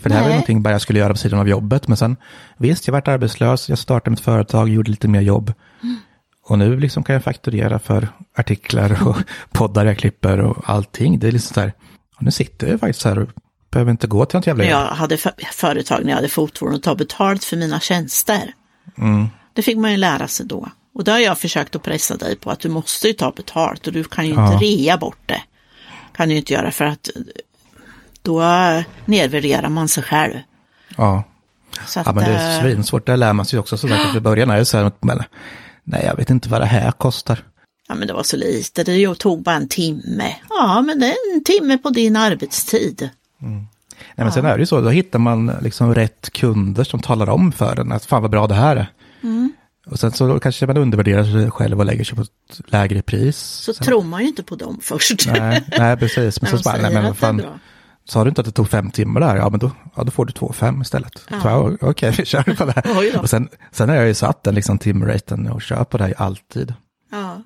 [0.00, 0.36] För det här var Nej.
[0.36, 1.88] någonting bara jag skulle göra på sidan av jobbet.
[1.88, 2.16] Men sen,
[2.56, 5.52] visst, jag varit arbetslös, jag startade mitt företag, gjorde lite mer jobb.
[5.82, 5.96] Mm.
[6.44, 9.16] Och nu liksom kan jag fakturera för artiklar och
[9.52, 11.18] poddar jag klipper och allting.
[11.18, 11.72] Det är liksom så här,
[12.18, 13.28] nu sitter jag faktiskt här och
[13.70, 16.82] behöver inte gå till något jävla jag hade för- företag, när jag hade fotvård och
[16.82, 18.54] ta betalt för mina tjänster.
[18.98, 19.28] Mm.
[19.52, 20.68] Det fick man ju lära sig då.
[20.94, 23.86] Och då har jag försökt att pressa dig på att du måste ju ta betalt
[23.86, 24.52] och du kan ju Ja.
[24.52, 25.42] inte rea bort det.
[26.16, 27.08] Kan du ju inte göra för att
[28.22, 28.42] då
[29.04, 30.34] nedvärderar man sig själv.
[30.96, 31.22] Ja.
[31.86, 33.06] Så att, ja, men det är eh, svinsvårt.
[33.06, 33.76] Det lär man sig också.
[33.78, 35.22] Så att i början är det så här, men,
[35.84, 37.38] nej, jag vet inte vad det här kostar.
[37.88, 40.34] Ja men det var så lite, det tog bara en timme.
[40.48, 43.10] Ja men det är en timme på din arbetstid.
[44.18, 47.28] Nej, men sen är det ju så, då hittar man liksom rätt kunder som talar
[47.28, 48.92] om för en att fan vad bra det här är.
[49.22, 49.52] Mm.
[49.86, 53.36] Och sen så kanske man undervärderar sig själv och lägger sig på ett lägre pris.
[53.38, 55.28] Så sen, tror man ju inte på dem först.
[55.32, 56.42] nej, nej, precis.
[56.42, 57.42] Men så bara, nej, men fan,
[58.04, 59.36] sa du inte att det tog fem timmar där?
[59.36, 61.22] Ja, men då, ja, då får du två fem istället.
[61.30, 61.72] Ja.
[61.80, 63.18] Okej, vi kör på det här.
[63.22, 66.14] Och sen, sen har jag ju satt den liksom timraten och kör på det här
[66.18, 66.74] alltid.
[67.10, 67.42] Ja.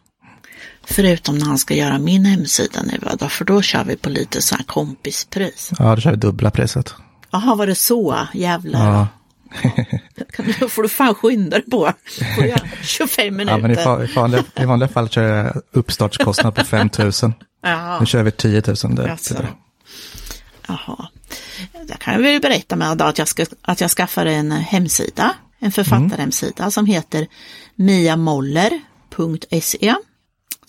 [0.84, 4.42] Förutom när han ska göra min hemsida nu, då, för då kör vi på lite
[4.42, 5.70] så här kompispris.
[5.78, 6.94] Ja, då kör vi dubbla priset.
[7.30, 8.26] Jaha, var det så?
[8.34, 8.86] Jävlar.
[8.94, 9.06] Ja.
[10.36, 11.92] Kan- Då får du fan skynda dig på.
[12.36, 14.10] Får jag, 25 Ja, men i, minuter.
[14.14, 17.12] vanliga, i vanliga fall kör jag uppstartskostnad på 5 000.
[17.62, 18.94] Ja, Nu kör vi 10 000.
[18.94, 19.34] Det, Jaså.
[19.34, 19.48] det,
[20.68, 21.08] Jaha.
[21.88, 26.70] Jag kan väl berätta med att jag, ska, att jag skaffade en hemsida, en författarhemsida
[26.70, 27.26] som heter
[27.76, 29.94] miamoller.se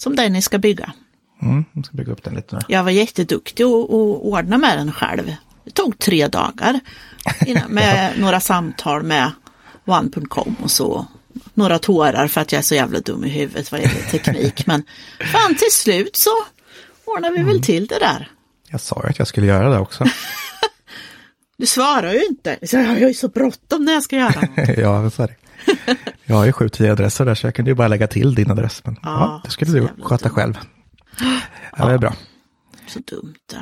[0.03, 0.93] som Dennis ska bygga.
[1.41, 2.61] mm, jag ska bygga upp den lite nu.
[2.67, 5.35] Jag var jätteduktig och, och ordna med den själv.
[5.65, 6.79] Det tog tre dagar
[7.45, 9.31] innan, med några samtal med
[9.85, 11.05] one.com och så.
[11.53, 14.65] Några tårar för att jag är så jävla dum i huvudet vad gäller teknik.
[14.67, 14.83] Men
[15.31, 16.29] fan till slut så
[17.05, 18.31] ordnar vi väl till det där.
[18.69, 20.05] Jag sa ju att jag skulle göra det också.
[21.57, 22.57] Du svarar ju inte.
[22.61, 24.77] Jag har ju så bråttom när jag ska göra något.
[24.77, 25.35] ja, så är det.
[26.25, 28.51] Jag har ju sju, tio adresser där så jag kunde ju bara lägga till din
[28.51, 28.81] adress.
[28.85, 30.35] Men ja, Ja, det skulle du sköta dumt.
[30.35, 30.59] själv.
[31.77, 32.13] Ja, det är bra.
[32.87, 33.35] Så dumt.
[33.53, 33.59] Ja.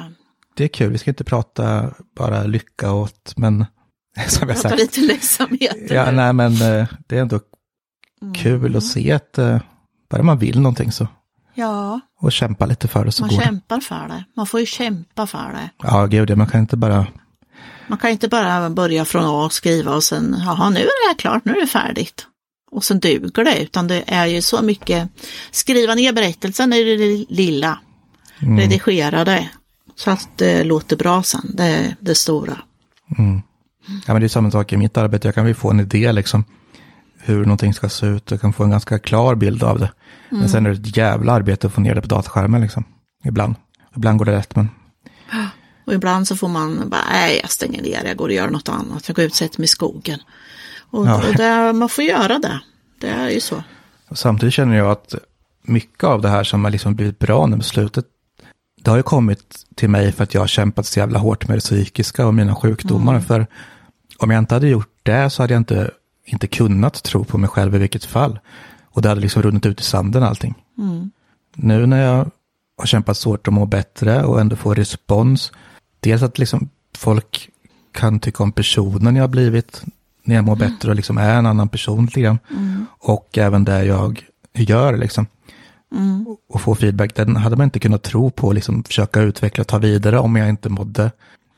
[0.55, 3.65] Det är kul, vi ska inte prata bara lycka åt, men
[4.27, 4.77] som jag sagt.
[4.77, 5.95] lite ledsamheter.
[5.95, 7.39] Ja, nej, men eh, det är ändå
[8.21, 8.33] Mm.
[8.33, 9.59] kul att se att eh,
[10.09, 11.07] bara man vill någonting så,
[11.53, 13.43] ja, och kämpa lite för det så man går det.
[13.43, 14.23] kämpar för det.
[14.35, 15.69] Man får ju kämpa för det.
[15.83, 17.07] Ja, gud, man kan inte bara,
[17.87, 21.07] Man kan inte bara börja från A och skriva och sen, jaha nu är det
[21.07, 22.27] här klart, nu är det färdigt.
[22.71, 25.09] Och sen duger det, utan det är ju så mycket,
[25.51, 27.79] skriva ner berättelsen är det lilla,
[28.41, 28.59] Mm.
[28.59, 29.49] redigera det.
[29.95, 32.57] Så att det låter bra sen, det är det stora.
[34.07, 36.11] ja men det är samma sak i mitt arbete, jag kan ju få en idé
[36.11, 36.43] liksom
[37.23, 39.91] hur någonting ska se ut, jag kan få en ganska klar bild av det.
[40.29, 42.83] Men sen är det ett jävla arbete att få ner det på dataskärmen liksom,
[43.25, 43.55] ibland.
[43.95, 44.69] Ibland går det rätt, men
[45.91, 48.69] Och ibland så får man bara, nej jag stänger ner, jag går och gör något
[48.69, 50.19] annat, jag går ut och sätter mig i skogen.
[50.91, 51.27] Och, Ja.
[51.29, 52.59] och det, man får göra det,
[52.99, 53.63] det är ju så.
[54.09, 55.15] Och samtidigt känner jag att
[55.61, 58.05] mycket av det här som har liksom blivit bra nu på slutet,
[58.81, 61.57] det har ju kommit till mig för att jag har kämpat så jävla hårt med
[61.57, 63.19] det psykiska och mina sjukdomar.
[63.19, 63.47] För
[64.17, 65.91] om jag inte hade gjort det så hade jag inte,
[66.25, 68.39] inte kunnat tro på mig själv i vilket fall.
[68.91, 70.55] Och det hade liksom runnit ut i sanden allting.
[71.55, 72.31] Nu när jag
[72.77, 75.51] har kämpat så hårt och mår bättre och ändå får respons,
[76.01, 77.49] dels att liksom folk
[77.91, 79.81] kan tycka om personen jag har blivit
[80.23, 82.39] när jag mår bättre och liksom är en annan person lite grann.
[82.99, 85.25] Och även det jag gör liksom.
[86.49, 89.77] Och få feedback, den hade man inte kunnat tro på liksom försöka utveckla och ta
[89.77, 91.11] vidare om jag inte mådde,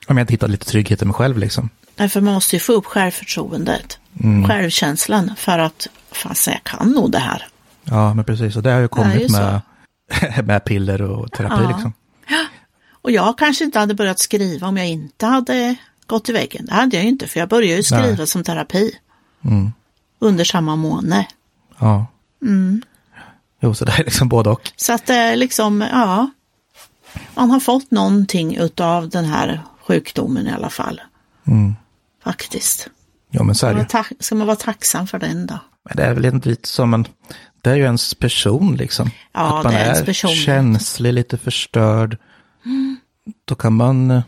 [0.08, 1.69] om jag inte hittade lite trygghet i mig själv liksom.
[1.95, 4.47] Därför man måste ju få upp självförtroendet, Mm.
[4.47, 7.47] självkänslan för att, fasen jag kan nog det här.
[7.84, 8.56] Ja, men precis.
[8.56, 9.62] Och det har ju kommit ju med,
[10.45, 11.69] med piller och terapi Ja.
[11.69, 11.93] liksom.
[13.04, 15.76] Och jag kanske inte hade börjat skriva om jag inte hade
[16.08, 16.66] gått i väggen.
[16.66, 18.28] Det hade jag ju inte, för jag började ju skriva Nej.
[18.28, 19.00] som terapi.
[19.46, 19.72] Mm.
[20.20, 21.24] Under samma månad.
[21.80, 22.06] Ja.
[22.42, 22.82] Mm.
[23.62, 24.72] Jo, så det är liksom både och.
[24.76, 26.32] Så att det är liksom, ja.
[27.36, 31.02] Man har fått någonting utav den här sjukdomen i alla fall.
[31.48, 31.76] Mm.
[32.24, 32.89] Faktiskt.
[33.30, 35.60] Ja, men så är det ska man vara tacksam för den då?
[35.84, 37.08] Men det är väl inte lite som en,
[37.62, 39.10] det är ju ens person liksom.
[39.34, 42.18] Ja, att man det är är känslig, lite förstörd.
[42.65, 42.97] Mm.
[43.45, 44.23] Då kan man, eh,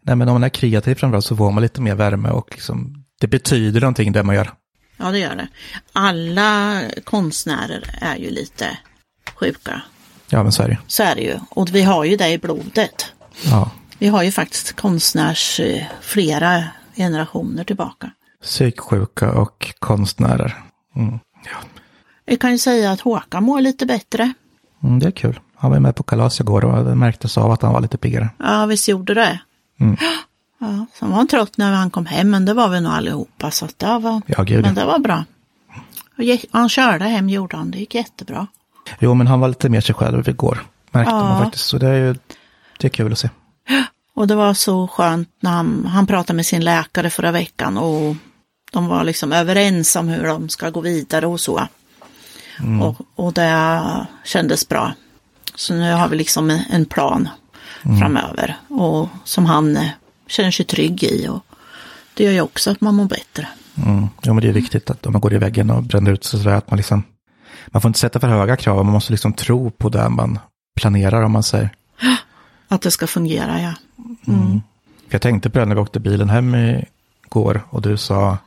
[0.00, 3.04] nej men om man är kreativ framförallt så får man lite mer värme och liksom,
[3.20, 4.50] det betyder någonting det man gör.
[4.96, 5.48] Ja, det gör det.
[5.92, 8.78] Alla konstnärer är ju lite
[9.34, 9.82] sjuka.
[10.28, 10.78] Ja, men så är det.
[10.86, 11.38] Så är det ju.
[11.48, 13.12] Och vi har ju det i blodet.
[13.44, 13.70] Ja.
[13.98, 16.64] Vi har ju faktiskt konstnärs eh, flera
[16.96, 18.10] generationer tillbaka.
[18.42, 20.62] Psyksjuka och konstnärer.
[20.96, 21.18] Mm.
[21.44, 21.56] Ja.
[22.26, 24.32] Vi kan ju säga att Håkan mår lite bättre.
[24.82, 25.40] Mm, det är kul.
[25.64, 28.28] Han var med på kalas igår och det märktes av att han var lite piggare.
[28.38, 29.40] Ja, visst gjorde det.
[29.80, 29.96] Mm.
[30.58, 33.50] Ja, sen var han trött när han kom hem, men det var vi nog allihopa.
[33.50, 35.24] Så att det var, Ja, gud, men det var bra.
[36.18, 37.70] Och Han körde hem, gjorde han.
[37.70, 38.46] Det gick jättebra.
[38.98, 40.62] Jo, men han var lite mer sig själv igår.
[40.90, 41.18] Märkte Ja.
[41.24, 41.64] man faktiskt.
[41.66, 42.14] Så det är ju,
[42.78, 43.30] det är kul att se.
[44.14, 48.16] Och det var så skönt när han, han pratade med sin läkare förra veckan och
[48.72, 51.68] de var liksom överens om hur de ska gå vidare och så.
[52.82, 54.92] Och, och det kändes bra.
[55.54, 57.28] Så nu har vi liksom en, en plan
[57.82, 59.88] framöver och som han eh,
[60.26, 61.28] känner sig trygg i.
[61.28, 61.44] Och
[62.14, 63.48] det gör ju också att man mår bättre.
[63.86, 64.08] Mm.
[64.22, 66.40] Jo, men det är viktigt att om man går i väggen och bränner ut sig
[66.40, 67.02] sådär att man liksom,
[67.66, 70.38] man får inte sätta för höga krav, man måste liksom tro på det man
[70.76, 71.70] planerar om man säger.
[72.68, 73.72] Att det ska fungera, ja.
[75.06, 76.56] För jag tänkte på det när vi åkte bilen hem
[77.26, 78.38] igår och du sa,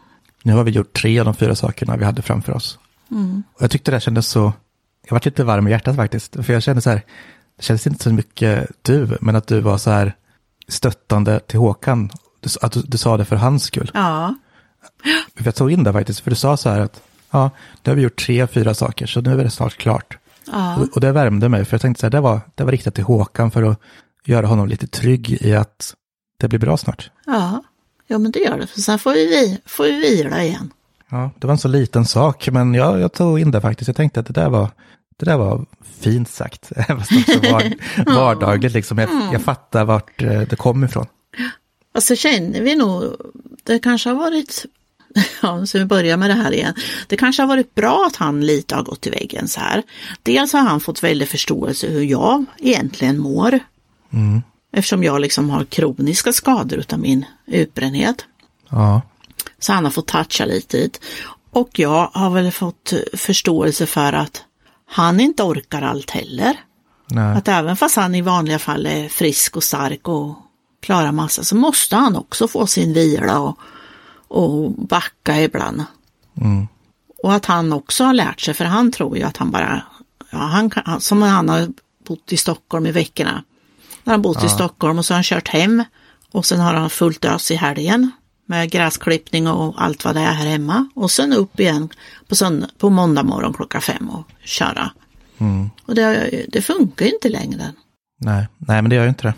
[0.44, 2.80] nu har vi gjort tre av de fyra sakerna vi hade framför oss.
[3.54, 4.54] Och jag tyckte det kändes så,
[5.08, 7.02] jag var lite varm i hjärtat faktiskt, för jag kände så här,
[7.58, 10.16] det kändes inte så mycket du, men att du var så här
[10.68, 13.92] stöttande till Håkan, du, att du, du sa det för hans skull.
[13.94, 14.36] Ja,
[15.38, 17.50] jag tog in det faktiskt, för du sa så här att, ja,
[17.84, 20.18] nu har vi gjort tre, fyra saker, så nu är det snart klart.
[20.52, 22.72] ja, Och, och det värmde mig, för jag tänkte så här, det var, det var
[22.72, 23.80] riktat till Håkan för att
[24.26, 25.94] göra honom lite trygg i att
[26.40, 27.12] det blir bra snart.
[27.26, 27.64] ja.
[28.10, 28.68] Ja, men det gör det.
[28.68, 30.72] För sen får vi, vi- får vi vila igen.
[31.10, 33.88] Ja, det var en så liten sak, men jag, jag tog in det faktiskt.
[33.88, 34.70] Jag tänkte att det där var,
[35.18, 35.66] det där var
[36.00, 36.72] fint sagt.
[36.88, 37.74] Fast också var,
[38.16, 38.98] vardagligt liksom.
[38.98, 41.06] Jag, jag fattar vart eh, det kom ifrån.
[41.96, 43.04] Och så känner vi nog,
[43.64, 44.66] det kanske har varit,
[45.42, 46.74] ja, så vi börjar med det här igen.
[47.08, 49.84] Det kanske har varit bra att han lite har gått i väggen så här.
[50.24, 53.60] Dels har han fått väldigt förståelse hur jag egentligen mår.
[54.14, 54.42] Mm.
[54.72, 58.26] Eftersom jag liksom har kroniska skador utav min utbrändhet.
[58.70, 59.02] Ja,
[59.60, 61.02] Så han har fått toucha lite dit.
[61.52, 64.44] Och jag har väl fått förståelse för att
[64.90, 66.60] han inte orkar allt heller.
[67.08, 70.36] nej, Att även fast han i vanliga fall är frisk och stark och
[70.82, 73.60] klarar massa så måste han också få sin vila och,
[74.28, 75.84] och backa ibland.
[76.42, 76.68] mm.
[77.24, 79.82] Och att han också har lärt sig, för han tror ju att han bara,
[80.32, 81.68] ja, han kan, som han har
[82.08, 83.44] bott i Stockholm i veckorna.
[84.04, 85.84] När han bott i Stockholm och så har han kört hem
[86.32, 88.12] och sen har han fullt ös i helgen
[88.50, 90.90] med gräsklippning och allt vad det är här hemma.
[90.96, 91.90] Och sen upp igen
[92.28, 94.92] på, sönd- på måndag morgon klockan fem och köra.
[95.38, 95.70] Mm.
[95.86, 97.74] Och det, det funkar ju inte längre.
[98.20, 99.34] nej, nej, men det gör ju inte det.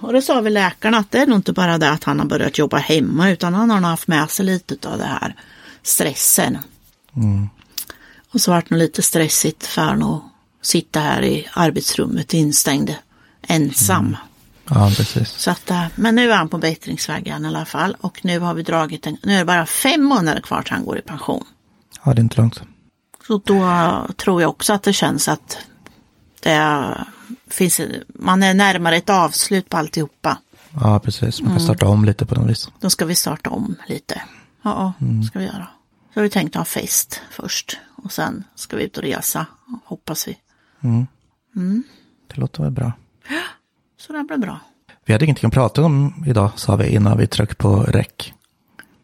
[0.00, 2.26] Och då sa vi läkarna att det är nog inte bara det att han har
[2.26, 5.34] börjat jobba hemma utan han har nog haft med sig lite av det här
[5.82, 6.58] stressen.
[7.16, 7.48] Mm.
[8.32, 12.94] Och så vart det lite stressigt för honom att sitta här i arbetsrummet instängd
[13.42, 14.16] ensam.
[14.68, 15.28] Ja, precis.
[15.28, 18.54] Så att, eh, men nu är han på bättringsvägen i alla fall och nu har
[18.54, 21.44] vi dragit en, nu är det bara fem månader kvar till han går i pension.
[22.04, 22.62] Ja, det är inte långt.
[23.26, 25.58] Så då tror jag också att det känns att
[26.40, 26.98] det
[27.48, 30.38] finns, man är närmare ett avslut på alltihopa.
[30.80, 31.42] Ja, precis.
[31.42, 32.68] Man kan starta om lite på något vis.
[32.80, 34.22] Då ska vi starta om lite.
[34.62, 34.92] Ja,
[35.28, 35.68] ska vi göra.
[36.14, 39.46] Så har vi tänkt ha fest först och sen ska vi ut och resa,
[39.84, 40.36] hoppas vi.
[42.26, 42.92] Det låter väl bra.
[44.06, 44.60] Så det blir bra.
[45.06, 48.34] Vi hade ingenting att prata om idag, sa vi innan vi tryckte på räck.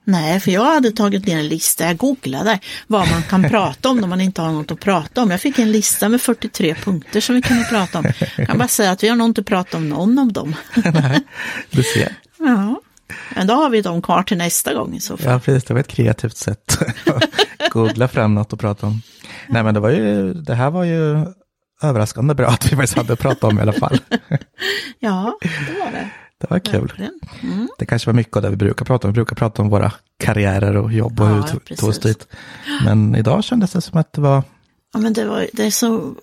[0.05, 3.97] Nej, för jag hade tagit ner en lista, jag googlade vad man kan prata om
[3.97, 5.31] när man inte har något att prata om.
[5.31, 8.05] Jag fick en lista med 43 punkter som vi kunde prata om.
[8.37, 10.55] Jag kan bara säga att vi har nog inte pratat om någon av dem.
[11.71, 12.17] Du ser.
[12.43, 12.81] Ja,
[13.37, 15.33] men då har vi dem kvar till nästa gång i så fall.
[15.33, 15.65] Ja, precis.
[15.65, 19.03] Det var ett kreativt sätt att googla fram något att prata om.
[19.49, 21.27] Nej, men det var ju, det här var ju
[21.83, 23.99] överraskande bra att vi faktiskt hade pratat om i alla fall.
[24.99, 26.11] Ja, det var det.
[26.38, 26.93] Det var kul.
[27.43, 27.69] Mm.
[27.79, 29.12] Det kanske var mycket av det vi brukar prata om.
[29.12, 32.27] Vi brukar prata om våra karriärer och jobb och Ja, hur vi tog oss dit.
[32.85, 34.43] Men idag kändes det som att det var,
[34.93, 36.14] Ja, men det var, det är så,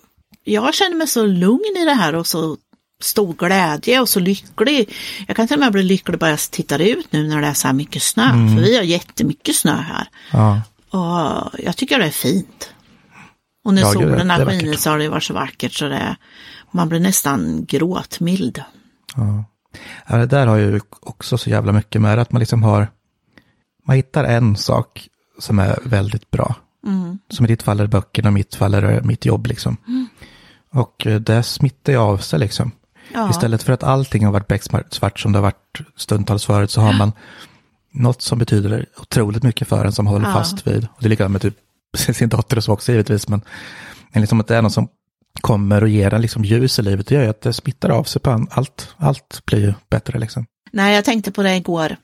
[0.44, 2.56] jag känner mig så lugn i det här och så
[3.02, 4.94] stor glädje och så lycklig.
[5.26, 7.54] Jag kan till och med bli lycklig bara jag tittar ut nu när det är
[7.54, 8.28] så här mycket snö.
[8.28, 10.08] För vi har jättemycket snö här.
[10.32, 12.70] ja, Och jag tycker det är fint.
[13.68, 16.16] Och när Ja, solen har skinit så har det varit så vackert så det,
[16.70, 18.62] man blir nästan gråtmild.
[19.16, 19.44] ja.
[20.08, 20.16] ja.
[20.16, 22.88] Det där har ju också så jävla mycket med att man liksom har,
[23.86, 26.54] man hittar en sak som är väldigt bra.
[26.86, 27.18] Mm.
[27.30, 29.76] Som i ditt fall är det böckerna, mitt fall är det mitt jobb liksom.
[30.72, 32.70] Och eh, det smittar ju av sig liksom.
[33.14, 33.30] Ja.
[33.30, 36.92] Istället för att allting har varit becksvart som det har varit stundtals förut så har
[36.92, 37.12] man
[37.92, 40.32] något som betyder otroligt mycket för en som håller Ja.
[40.32, 40.84] fast vid.
[40.94, 41.54] Och det är likadant med typ
[41.96, 43.28] sin dotter och så också givetvis.
[43.28, 43.40] Men,
[44.14, 44.88] liksom att det är någon som
[45.40, 47.06] kommer och ger en liksom ljus i livet.
[47.06, 48.46] Det gör ju att det smittar av sig på.
[48.50, 50.46] Allt, allt blir ju bättre liksom.
[50.72, 51.96] Nej, jag tänkte på det igår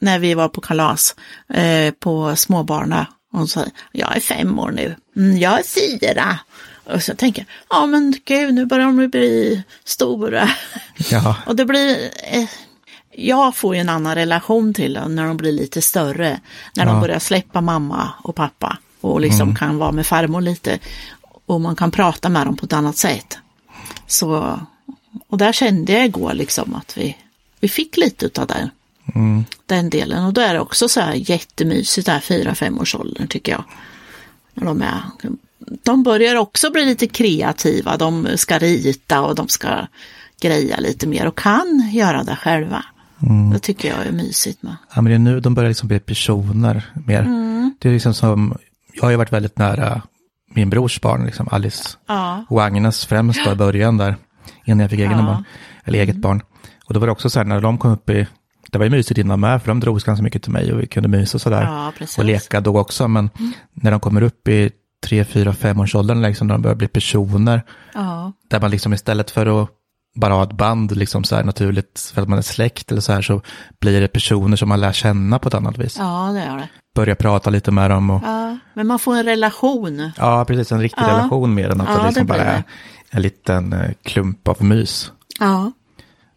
[0.00, 1.14] när vi var på kalas
[1.54, 3.06] eh, på småbarna.
[3.32, 4.94] Och så, jag är fem år nu.
[5.16, 6.38] Mm, jag är fyra.
[6.84, 10.50] Och så tänker jag, ja men gud, nu börjar de bli stora.
[11.10, 12.48] Ja, Och det blir, eh,
[13.16, 16.40] jag får ju en annan relation till dem när de blir lite större.
[16.76, 17.00] När de Ja.
[17.00, 20.78] börjar släppa mamma och pappa och liksom kan vara med farmor lite.
[21.46, 23.38] Och man kan prata med dem på ett annat sätt.
[24.06, 24.60] Så,
[25.28, 27.16] och där kände jag igår liksom att vi,
[27.60, 28.70] vi fick lite av den,
[29.14, 30.24] mm, den delen.
[30.24, 33.64] Och då är det också så här jättemysigt där fyra, fem års åldern tycker jag.
[34.54, 35.02] När de, är,
[35.82, 37.96] de börjar också bli lite kreativa.
[37.96, 39.86] De ska rita och de ska
[40.40, 42.84] greja lite mer och kan göra det själva.
[43.52, 44.76] Det tycker jag är mysigt med.
[44.94, 47.22] ja men det är nu de börjar liksom bli personer mer.
[47.78, 48.58] Det är liksom som,
[48.94, 50.02] jag har ju varit väldigt nära
[50.54, 54.16] min brors barn, liksom Alice Ja, och Agnes främst då i början där,
[54.64, 55.22] innan jag fick egna Ja.
[55.22, 55.44] barn,
[55.84, 56.42] eller eget barn.
[56.84, 58.26] Och då var det också så här när de kom upp i,
[58.70, 60.86] det var ju mysigt innan med, för de drogs ganska mycket till mig och vi
[60.86, 61.62] kunde mysa och sådär.
[61.62, 63.30] ja och leka då också, men
[63.72, 64.70] när de kommer upp i
[65.06, 67.62] tre, fyra, fem års åldern, liksom, när de börjar bli personer,
[67.94, 69.68] Ja, där man liksom istället för att
[70.14, 73.12] bara ha ett band liksom så här naturligt för att man är släkt eller så
[73.12, 73.42] här så
[73.80, 75.96] blir det personer som man lär känna på ett annat vis.
[75.98, 76.68] ja det är det.
[76.94, 80.10] Börja prata lite med dem och Ja, men man får en relation.
[80.16, 81.08] ja, precis en riktig Ja.
[81.08, 82.62] relation med den, att Ja, det liksom det bara är
[83.10, 85.12] en liten eh, klump av mys.
[85.40, 85.72] Ja,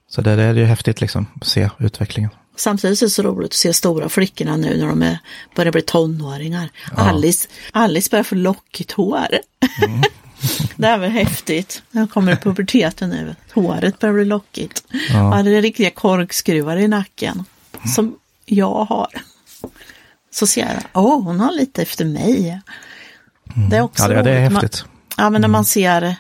[0.10, 2.32] Så det, det är ju häftigt liksom att se utvecklingen.
[2.56, 5.20] Samtidigt är det så roligt att se stora flickorna nu när de är,
[5.56, 6.70] börjar bli tonåringar.
[6.96, 9.28] Alice, Alice börjar få lockigt hår.
[10.76, 11.84] det är väl häftigt.
[11.92, 13.36] Jag kommer puberteten nu.
[13.54, 14.84] Håret börjar bli lockigt.
[15.10, 15.28] Ja.
[15.28, 17.46] Och hade riktiga korkskruvar i nacken.
[17.96, 19.08] Som jag har.
[20.32, 22.62] Så ser jag, åh oh, hon har lite efter mig.
[23.56, 23.70] Mm.
[23.70, 24.86] Det är också ja, det, det är häftigt.
[24.86, 26.16] Man, ja, men när man ser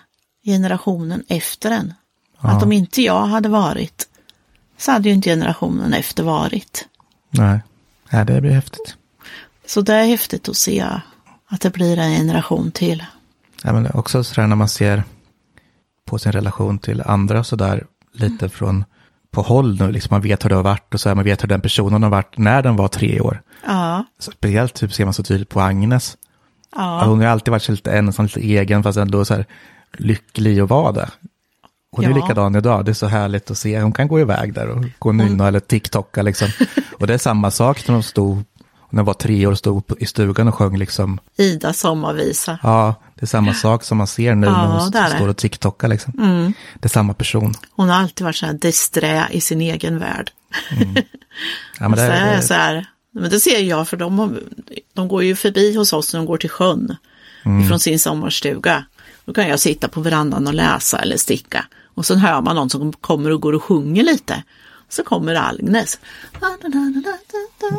[0.45, 1.93] generationen efter en.
[2.41, 2.49] Ja.
[2.49, 4.07] Att om inte jag hade varit
[4.77, 6.87] så hade ju inte generationen efter varit.
[7.29, 7.59] Nej,
[8.09, 8.95] ja, det blir häftigt.
[9.65, 10.85] Så det är häftigt att se
[11.47, 13.03] att det blir en generation till.
[13.63, 15.03] Ja, men också sådär när man ser
[16.05, 18.85] på sin relation till andra sådär lite från
[19.31, 21.43] på håll nu, liksom man vet hur det har varit och så här, man vet
[21.43, 23.41] hur den personen har varit när den var tre år.
[23.65, 24.05] Ja.
[24.19, 26.17] Så speciellt typ ser man så tydligt på Agnes.
[26.75, 27.05] Ja.
[27.05, 29.45] Hon har alltid varit så lite ensam, lite egen, fast ändå så här
[29.97, 31.09] lycklig att vara det.
[31.91, 32.09] Hon ja.
[32.09, 33.81] är likadan idag, det är så härligt att se.
[33.81, 36.47] Hon kan gå iväg där och gå och nynna eller TikToka liksom.
[36.99, 38.43] och det är samma sak när hon stod,
[38.93, 41.19] när hon var tre år och stod i stugan och sjöng liksom.
[41.37, 42.59] Ida sommarvisa.
[42.63, 45.87] Ja, det är samma sak som man ser nu ja, när hon står och TikTokar
[45.87, 46.13] liksom.
[46.17, 46.53] Mm.
[46.79, 47.53] Det är samma person.
[47.71, 50.31] Hon har alltid varit så här disträ i sin egen värld.
[50.71, 50.95] Mm.
[51.79, 54.39] Ja, men det, så, är, så här, men det ser jag för de,
[54.93, 56.95] de går ju förbi hos oss när de går till sjön.
[57.45, 57.61] Mm.
[57.61, 58.85] Ifrån sin sommarstuga.
[59.25, 61.65] Då kan jag sitta på verandan och läsa eller sticka.
[61.93, 64.43] Och sen hör man någon som kommer och går och sjunger lite.
[64.93, 65.99] Så kommer Agnes.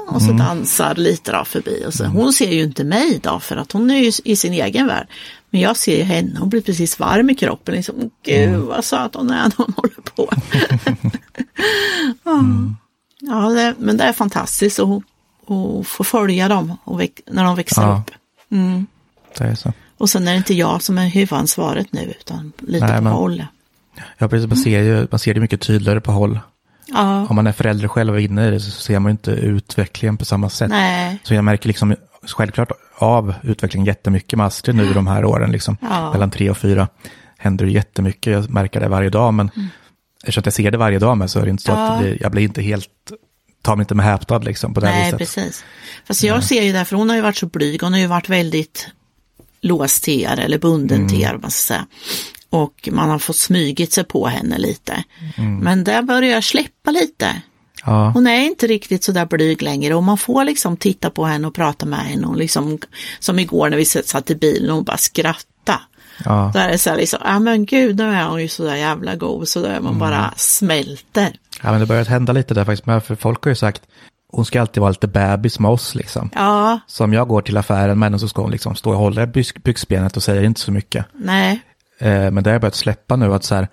[0.06, 0.36] Och så mm.
[0.36, 1.84] dansar lite då förbi.
[1.86, 4.52] Och så, hon ser ju inte mig då för att hon är ju i sin
[4.52, 5.06] egen värld.
[5.50, 7.74] Men jag ser ju henne, hon blir precis varm i kroppen.
[7.74, 8.66] Liksom, Gud mm.
[8.66, 10.30] vad söt hon är när hon håller på.
[12.30, 12.76] mm.
[13.20, 17.82] Ja, det, men det är fantastiskt att, att få följa dem väx, när de växer
[17.82, 18.02] ja.
[18.06, 18.14] upp.
[18.50, 18.86] Mm.
[19.38, 19.72] Det är så.
[19.98, 23.12] Och sen är det inte jag som är huvudansvaret nu utan lite Nej, på men...
[23.12, 23.44] håll.
[24.18, 24.48] Ja, precis.
[24.48, 26.38] Man ser, ju, man ser det mycket tydligare på håll.
[26.86, 27.26] Ja.
[27.28, 30.24] Om man är förälder själv och inne i det så ser man inte utvecklingen på
[30.24, 30.70] samma sätt.
[30.70, 31.18] Nej.
[31.22, 35.76] Så jag märker liksom självklart av utvecklingen jättemycket med Astrid nu de här åren, liksom,
[35.80, 36.12] ja.
[36.12, 36.88] mellan tre och fyra.
[37.38, 39.68] Händer det jättemycket, jag märker det varje dag, men mm.
[40.22, 41.88] eftersom jag ser det varje dag med så är det inte så ja.
[41.88, 42.88] att blir, jag blir inte helt,
[43.62, 45.18] tar mig inte med häpnad liksom på det Nej, viset.
[45.18, 45.64] precis.
[46.06, 48.06] Fast jag ser ju det, för hon har ju varit så blyg, hon har ju
[48.06, 48.88] varit väldigt
[49.60, 51.08] låst till er eller bunden mm.
[51.08, 51.86] till er, man ska säga
[52.54, 55.04] och man har fått smygit sig på henne lite.
[55.36, 55.58] Mm.
[55.58, 57.42] Men där börjar jag släppa lite.
[57.84, 58.10] Ja.
[58.14, 61.46] Hon är inte riktigt så där blyg längre och man får liksom titta på henne
[61.46, 62.26] och prata med henne.
[62.26, 62.78] Och liksom,
[63.18, 65.80] som igår när vi satt i bilen och hon bara skratta.
[66.24, 66.50] Ja.
[66.54, 68.76] Där är det så här liksom, ja men gud nu är hon ju så där
[68.76, 69.98] jävla god så där man mm.
[69.98, 71.36] bara smälter.
[71.62, 73.82] Ja men det börjar hända lite där faktiskt, för folk har ju sagt
[74.32, 76.30] hon ska alltid vara lite bebis med oss liksom.
[76.34, 76.80] Ja.
[76.86, 79.26] Så om jag går till affären med henne så ska hon liksom stå och hålla
[79.64, 81.06] byxbenet och säger inte så mycket.
[81.12, 81.60] Nej.
[81.98, 83.68] Eh, men det har jag börjat släppa nu, att så här,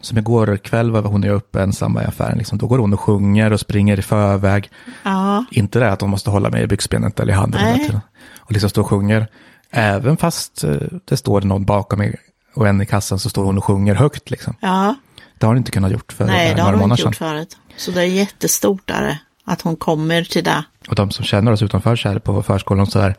[0.00, 3.00] som igår kväll var hon är uppe ensam i affären, liksom, då går hon och
[3.00, 4.70] sjunger och springer i förväg.
[5.02, 5.44] Ja.
[5.50, 8.00] Inte det att hon måste hålla mig i byxbenet eller i handen hela tiden.
[8.38, 9.26] Och liksom står och sjunger.
[9.70, 12.16] Även fast eh, det står någon bakom mig
[12.54, 14.30] och en i kassan så står hon och sjunger högt.
[14.30, 14.54] Liksom.
[14.60, 14.94] Ja.
[15.38, 17.56] Det har hon inte kunnat gjort för Nej, det har hon inte gjort förut.
[17.76, 20.64] Så det är jättestort där, att hon kommer till det.
[20.88, 23.14] Och de som känner oss utanför så här på förskolan så här,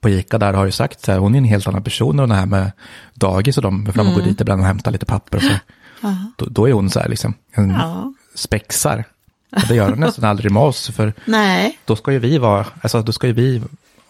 [0.00, 2.28] på ICA där har ju sagt så här, hon är en helt annan person och
[2.28, 2.72] det här med
[3.14, 4.14] dagis och de, fram och mm.
[4.14, 5.54] går dit ibland och hämtar lite papper och så.
[6.36, 8.12] Då, då, är hon så här liksom, en ja.
[8.34, 9.04] spexar.
[9.50, 11.78] Och det gör hon nästan aldrig med oss, för Nej.
[11.84, 13.62] då ska ju vi vara, alltså då ska ju vi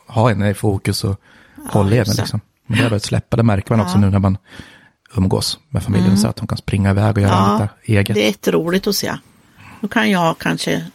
[0.07, 1.21] ha henne i fokus och
[1.57, 2.41] ja, hålla henne liksom.
[2.67, 4.39] Men det har börjat släppa, det märker man också nu när man
[5.17, 6.19] umgås med familjen mm.
[6.19, 8.15] så att hon kan springa iväg och göra ja, allt eget.
[8.15, 9.15] Det är jätteroligt att se.
[9.81, 10.87] Då kan jag kanske,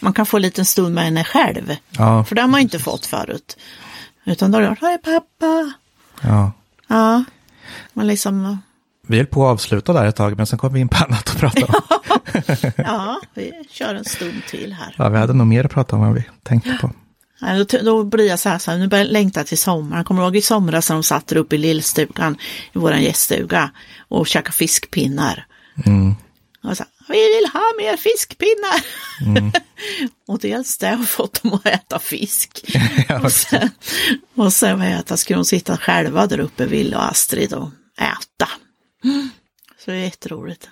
[0.00, 1.76] man kan få en liten stund med henne själv.
[1.90, 2.24] Ja.
[2.24, 3.56] För det har man inte fått förut.
[4.24, 5.72] Utan då har jag hej pappa.
[6.22, 6.52] Ja.
[6.88, 7.24] Ja,
[7.92, 8.58] man liksom.
[9.06, 11.30] Vi höll på att avsluta där ett tag, men sen kom vi in på annat
[11.30, 11.74] att prata om.
[12.76, 14.94] ja, vi kör en stund till här.
[14.98, 16.90] Ja, vi hade nog mer att prata om än vi tänkte på.
[17.40, 20.04] Ja, då, då blir jag så här, så här, nu börjar jag längta till sommaren.
[20.04, 22.36] Kommer du ihåg i somras när de satt där uppe i lillstugan,
[22.72, 23.70] i våran gäststuga
[24.08, 25.46] och käkade fiskpinnar?
[25.86, 26.14] Mm.
[26.62, 28.84] Och så, vi vill ha mer fiskpinnar.
[29.26, 29.52] Mm.
[30.28, 32.76] och dels det har fått dem att äta fisk.
[33.22, 33.70] och sen,
[34.34, 38.48] och sen vad heter, skulle de sitta själva där uppe, Ville och Astrid, och äta.
[39.84, 40.68] Så det är jätteroligt.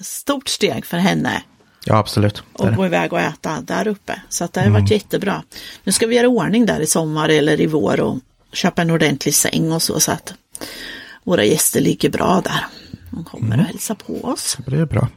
[0.00, 1.42] Stort steg för henne.
[1.84, 2.42] Ja, absolut.
[2.52, 4.22] Och gå iväg och äta där uppe.
[4.28, 4.82] Så att det har mm.
[4.82, 5.42] varit jättebra.
[5.84, 8.18] Nu ska vi göra ordning där i sommar eller i vår och
[8.52, 10.00] köpa en ordentlig säng och så.
[10.00, 10.34] Så att
[11.24, 12.66] våra gäster ligger bra där.
[13.10, 13.60] De kommer mm.
[13.60, 14.56] och hälsar på oss.
[14.66, 15.08] Det är bra.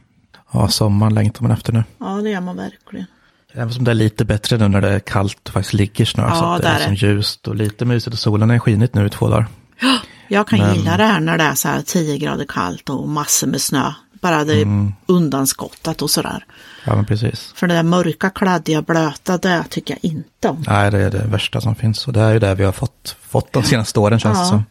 [0.52, 1.84] Ja, sommaren längtar man efter nu.
[2.00, 3.06] Ja, det gör man verkligen.
[3.52, 6.22] Även som det är lite bättre nu när det är kallt och faktiskt ligger snö.
[6.28, 8.94] Ja, så att det är, är liksom ljust och lite mysigt och solen är skinit
[8.94, 9.46] nu i två dagar.
[9.80, 10.74] Ja, jag kan Men...
[10.74, 13.92] gilla det här när det är så här 10 grader kallt och massor med snö.
[14.22, 16.44] bara det är undanskottat och sådär.
[16.84, 17.52] Ja, men precis.
[17.56, 20.64] För det där mörka, kladdiga, blöta, det tycker jag inte om.
[20.66, 22.06] Nej, det är det värsta som finns.
[22.06, 24.48] Och det är ju det vi har fått, fått de senaste åren känns det Ja.
[24.50, 24.64] som.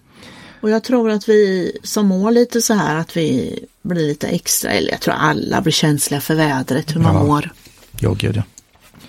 [0.66, 4.72] Och jag tror att vi som mår lite så här att vi blir lite extra,
[4.72, 7.24] eller jag tror alla blir känsliga för vädret, hur man Ja.
[7.24, 7.50] mår.
[8.00, 8.44] Jo, gud ja.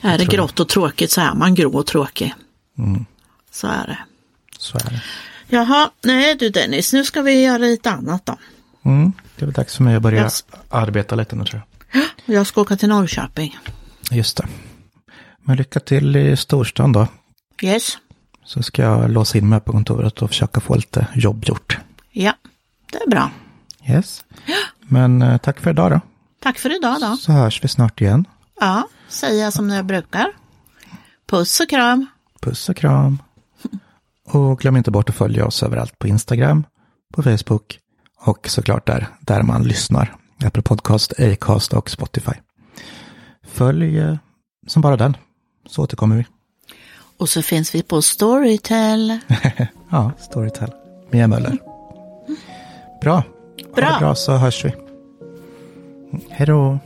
[0.00, 0.32] Är det jag.
[0.32, 2.34] grått och tråkigt så är man grå och tråkig.
[3.52, 3.98] Så är det.
[4.58, 5.02] Så är det.
[5.48, 8.36] Jaha, nej du Dennis, nu ska vi göra lite annat då.
[8.84, 10.44] Mm, det är väl dags för mig att börja Yes.
[10.68, 12.02] arbeta lite nu tror jag.
[12.36, 13.58] Jag ska åka till Norrköping.
[14.10, 14.46] Just det.
[15.42, 17.08] Men lycka till i storstan då.
[17.62, 17.98] Yes,
[18.46, 21.78] Så ska jag låsa in mig på kontoret och försöka få lite jobb gjort.
[22.12, 22.32] ja,
[22.92, 23.30] det är bra.
[23.88, 24.24] Yes.
[24.80, 26.00] Men eh, tack för idag då.
[26.42, 27.16] Tack för idag då.
[27.16, 28.24] Så hörs vi snart igen.
[28.60, 30.32] Ja, säger jag som jag brukar.
[31.30, 32.06] Puss och kram.
[32.40, 33.22] Puss och kram.
[34.28, 36.64] Och glöm inte bort att följa oss överallt på Instagram,
[37.14, 37.78] på Facebook
[38.18, 40.14] och såklart där, där man lyssnar.
[40.44, 42.32] Apple Podcast, Acast och Spotify.
[43.46, 44.16] Följ eh,
[44.66, 45.16] som bara den,
[45.66, 46.26] så återkommer vi.
[47.18, 49.18] Och så finns vi på Storytel.
[49.90, 50.70] Ja, Storytel.
[51.10, 51.58] Mia Möller.
[53.02, 53.14] Bra.
[53.14, 53.24] Ha
[53.76, 53.90] Bra.
[53.90, 54.72] det bra så hörs vi.
[56.30, 56.78] Hej då.